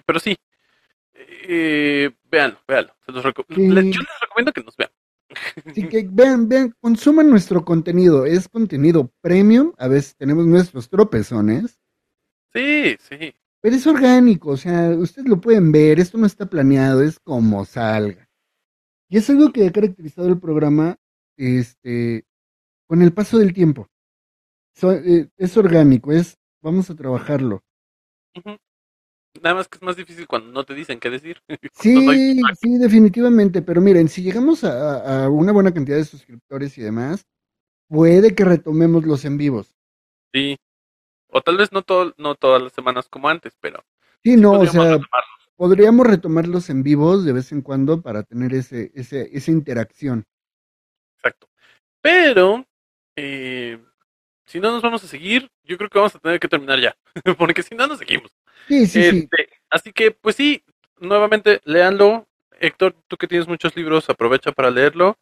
[0.07, 0.35] pero sí,
[1.15, 3.69] eh, véanlo, véanlo, se los reco- Sí.
[3.69, 4.91] les- yo les recomiendo que nos vean.
[5.67, 8.27] Así que vean, vean, consuman nuestro contenido.
[8.27, 9.73] Es contenido premium.
[9.79, 11.79] A veces tenemos nuestros tropezones.
[12.53, 13.35] Sí, sí.
[13.63, 17.65] Pero es orgánico, o sea, ustedes lo pueden ver, esto no está planeado, es como
[17.65, 18.29] salga.
[19.09, 20.97] Y es algo que ha caracterizado el programa
[21.39, 22.25] este,
[22.89, 23.89] con el paso del tiempo.
[24.75, 27.63] So- eh, es orgánico, es vamos a trabajarlo.
[29.41, 31.39] Nada más que es más difícil cuando no te dicen qué decir.
[31.75, 36.77] Sí, hay- sí, definitivamente, pero miren, si llegamos a, a una buena cantidad de suscriptores
[36.79, 37.25] y demás,
[37.89, 39.75] puede que retomemos los en vivos.
[40.35, 40.57] Sí.
[41.35, 43.83] O tal vez no, todo, no todas las semanas como antes, pero
[44.23, 45.51] Sí, no, o podríamos sea, retomarlos.
[45.57, 50.25] podríamos retomarlos en vivos de vez en cuando para tener ese, ese, esa interacción.
[51.17, 51.49] Exacto.
[52.03, 52.65] Pero,
[53.17, 53.83] eh,
[54.47, 56.95] si no nos vamos a seguir, yo creo que vamos a tener que terminar ya.
[57.39, 58.31] Porque si no, nos seguimos.
[58.69, 59.19] Sí, sí, sí.
[59.19, 60.63] Este, Así que, pues sí,
[61.01, 62.29] nuevamente, léanlo.
[62.61, 65.17] Héctor, tú que tienes muchos libros, aprovecha para leerlo.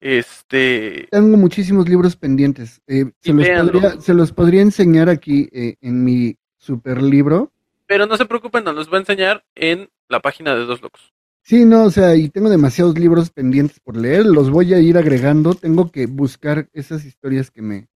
[0.00, 2.82] Este, Tengo muchísimos libros pendientes.
[2.86, 7.52] Eh, se, los podría, se los podría enseñar aquí eh, en mi super libro.
[7.86, 11.12] pero no se preocupen, nos los va a enseñar en la página de Dos Locos.
[11.42, 14.98] Sí, no, o sea, y tengo demasiados libros pendientes por leer, los voy a ir
[14.98, 15.54] agregando.
[15.54, 17.88] Tengo que buscar esas historias que me,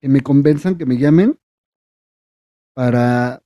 [0.00, 1.38] que me convenzan, que me llamen,
[2.72, 3.42] para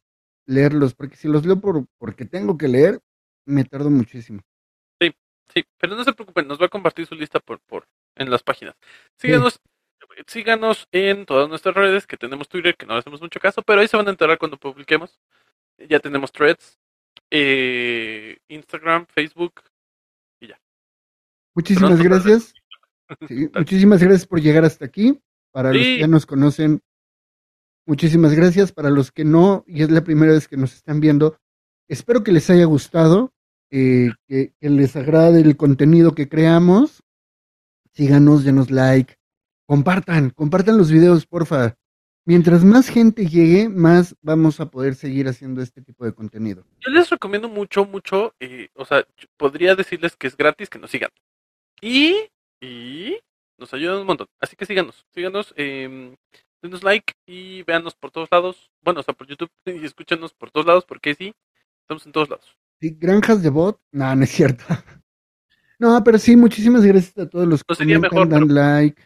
[0.46, 3.00] leerlos, porque si los leo por, porque tengo que leer,
[3.44, 4.42] me tardo muchísimo.
[5.48, 7.86] Sí, pero no se preocupen, nos va a compartir su lista por, por
[8.16, 8.74] en las páginas.
[9.18, 9.60] Síganos,
[10.26, 13.80] síganos en todas nuestras redes, que tenemos Twitter, que no le hacemos mucho caso, pero
[13.80, 15.18] ahí se van a enterar cuando publiquemos.
[15.78, 16.78] Ya tenemos threads,
[17.30, 19.62] eh, Instagram, Facebook
[20.40, 20.60] y ya.
[21.54, 22.54] Muchísimas Pronto, gracias.
[23.28, 25.20] Sí, muchísimas gracias por llegar hasta aquí.
[25.50, 26.82] Para los que ya nos conocen,
[27.86, 28.72] muchísimas gracias.
[28.72, 31.38] Para los que no, y es la primera vez que nos están viendo,
[31.88, 33.31] espero que les haya gustado,
[33.74, 37.02] eh, que, les agrade el contenido que creamos.
[37.94, 39.16] Síganos, denos like,
[39.66, 41.74] compartan, compartan los videos, porfa.
[42.26, 46.64] Mientras más gente llegue, más vamos a poder seguir haciendo este tipo de contenido.
[46.80, 49.06] Yo les recomiendo mucho, mucho, eh, o sea,
[49.38, 51.10] podría decirles que es gratis que nos sigan.
[51.80, 52.28] Y,
[52.60, 53.16] y
[53.56, 54.28] nos ayudan un montón.
[54.38, 56.14] Así que síganos, síganos, eh,
[56.60, 58.70] denos like y véanos por todos lados.
[58.82, 61.34] Bueno, o sea, por YouTube y escúchanos por todos lados, porque sí,
[61.80, 62.56] estamos en todos lados.
[62.82, 62.96] ¿Sí?
[62.98, 63.80] ¿Granjas de bot?
[63.92, 64.64] No, no es cierto.
[65.78, 69.02] No, pero sí, muchísimas gracias a todos los que sería comentan, mejor, dan like.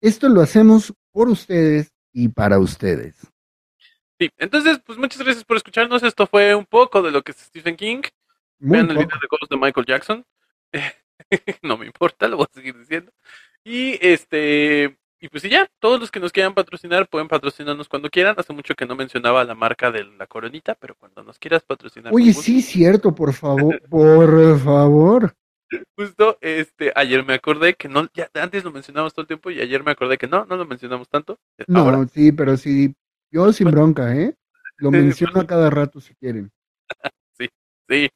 [0.00, 3.16] Esto lo hacemos por ustedes y para ustedes.
[4.20, 6.04] Sí, entonces, pues muchas gracias por escucharnos.
[6.04, 8.02] Esto fue un poco de lo que es Stephen King.
[8.60, 10.24] Muy Vean el video de Ghost de Michael Jackson.
[11.62, 13.10] no me importa, lo voy a seguir diciendo.
[13.64, 18.10] Y este, y pues sí, ya, todos los que nos quieran patrocinar pueden patrocinarnos cuando
[18.10, 18.34] quieran.
[18.36, 22.12] Hace mucho que no mencionaba la marca de la coronita, pero cuando nos quieras patrocinar.
[22.12, 25.34] con Oye, sí, cierto, por favor, por favor.
[25.96, 29.62] Justo, este, ayer me acordé que no, ya antes lo mencionamos todo el tiempo y
[29.62, 31.38] ayer me acordé que no, no lo mencionamos tanto.
[31.68, 32.94] No, Ahora, sí, pero sí,
[33.30, 34.34] yo sin bronca, ¿eh?
[34.76, 36.52] Lo menciono a cada rato si quieren.
[37.38, 37.48] sí,
[37.88, 38.10] sí.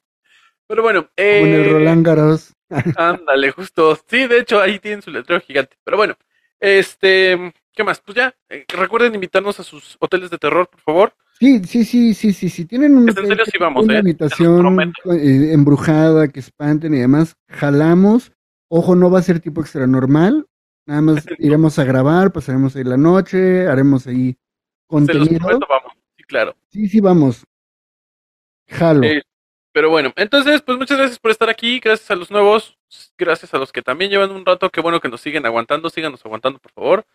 [0.67, 2.53] Pero bueno, Como en el eh, Roland Garros.
[2.95, 3.97] Ándale, justo.
[4.05, 5.75] Sí, de hecho, ahí tienen su letrero gigante.
[5.83, 6.15] Pero bueno,
[6.59, 8.01] este, ¿qué más?
[8.01, 11.13] Pues ya, eh, recuerden invitarnos a sus hoteles de terror, por favor.
[11.39, 14.01] Sí, sí, sí, sí, sí, si tienen un hotel serio, sí vamos, tenga ¿eh?
[14.01, 18.33] una habitación eh, embrujada, que espanten y demás, jalamos.
[18.67, 20.45] Ojo, no va a ser tipo extra normal.
[20.85, 25.39] Nada más iremos a grabar, pasaremos ahí la noche, haremos ahí Se los contenido.
[25.39, 25.93] prometo, vamos.
[26.17, 26.55] Sí, claro.
[26.67, 27.45] Sí, sí, vamos.
[28.67, 29.03] Jalo.
[29.03, 29.21] Eh,
[29.79, 31.79] pero bueno, entonces, pues muchas gracias por estar aquí.
[31.79, 32.77] Gracias a los nuevos.
[33.17, 34.69] Gracias a los que también llevan un rato.
[34.69, 35.89] Qué bueno que nos siguen aguantando.
[35.89, 37.05] Síganos aguantando, por favor.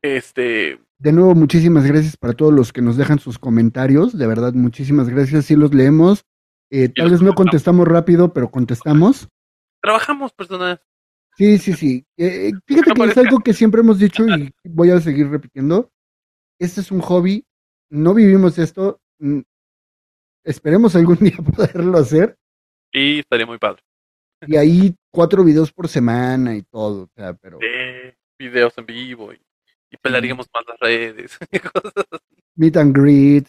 [0.00, 4.16] Este, De nuevo, muchísimas gracias para todos los que nos dejan sus comentarios.
[4.16, 5.44] De verdad, muchísimas gracias.
[5.44, 6.24] Sí los leemos.
[6.70, 9.28] Eh, tal vez no contestamos rápido, pero contestamos.
[9.82, 10.80] trabajamos, personas.
[11.36, 12.06] Sí, sí, sí.
[12.16, 15.92] Eh, fíjate que es algo que siempre hemos dicho y voy a seguir repitiendo.
[16.58, 17.44] Este es un hobby.
[17.90, 18.98] No vivimos esto.
[20.44, 22.36] Esperemos algún día poderlo hacer.
[22.92, 23.82] Y estaría muy padre.
[24.46, 27.02] Y ahí cuatro videos por semana y todo.
[27.04, 29.40] O sea, pero Eh, videos en vivo y,
[29.90, 31.38] y pelaríamos más las redes.
[31.72, 32.42] cosas así.
[32.56, 33.46] meet and greet,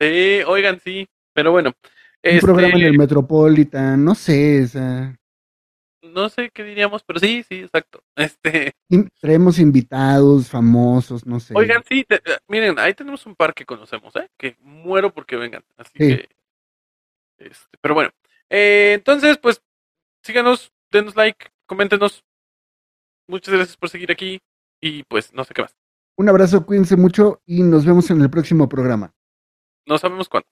[0.00, 1.06] Sí, oigan, sí.
[1.32, 1.70] Pero bueno.
[1.70, 1.74] un
[2.22, 5.16] este, programa en el Metropolitan, no sé, o sea,
[6.12, 8.02] No sé qué diríamos, pero sí, sí, exacto.
[8.16, 8.72] Este,
[9.20, 11.54] traemos invitados famosos, no sé.
[11.56, 14.28] oigan, sí, te- eh, miren, ahí tenemos un par que conocemos, ¿eh?
[14.36, 15.64] Que muero porque vengan.
[15.76, 15.98] Así Sí.
[15.98, 16.28] que,
[17.38, 18.10] este, pero bueno.
[18.50, 19.62] Eh, entonces, pues,
[20.22, 22.22] síganos, denos like, coméntenos.
[23.26, 24.40] Muchas gracias por seguir aquí
[24.80, 25.74] y pues no sé qué más.
[26.18, 29.14] Un abrazo, cuídense mucho y nos vemos en el próximo programa.
[29.86, 30.48] No sabemos cuándo.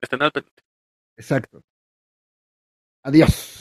[0.00, 0.62] Estén al pendiente.
[1.16, 1.62] Exacto.
[3.04, 3.59] Adiós.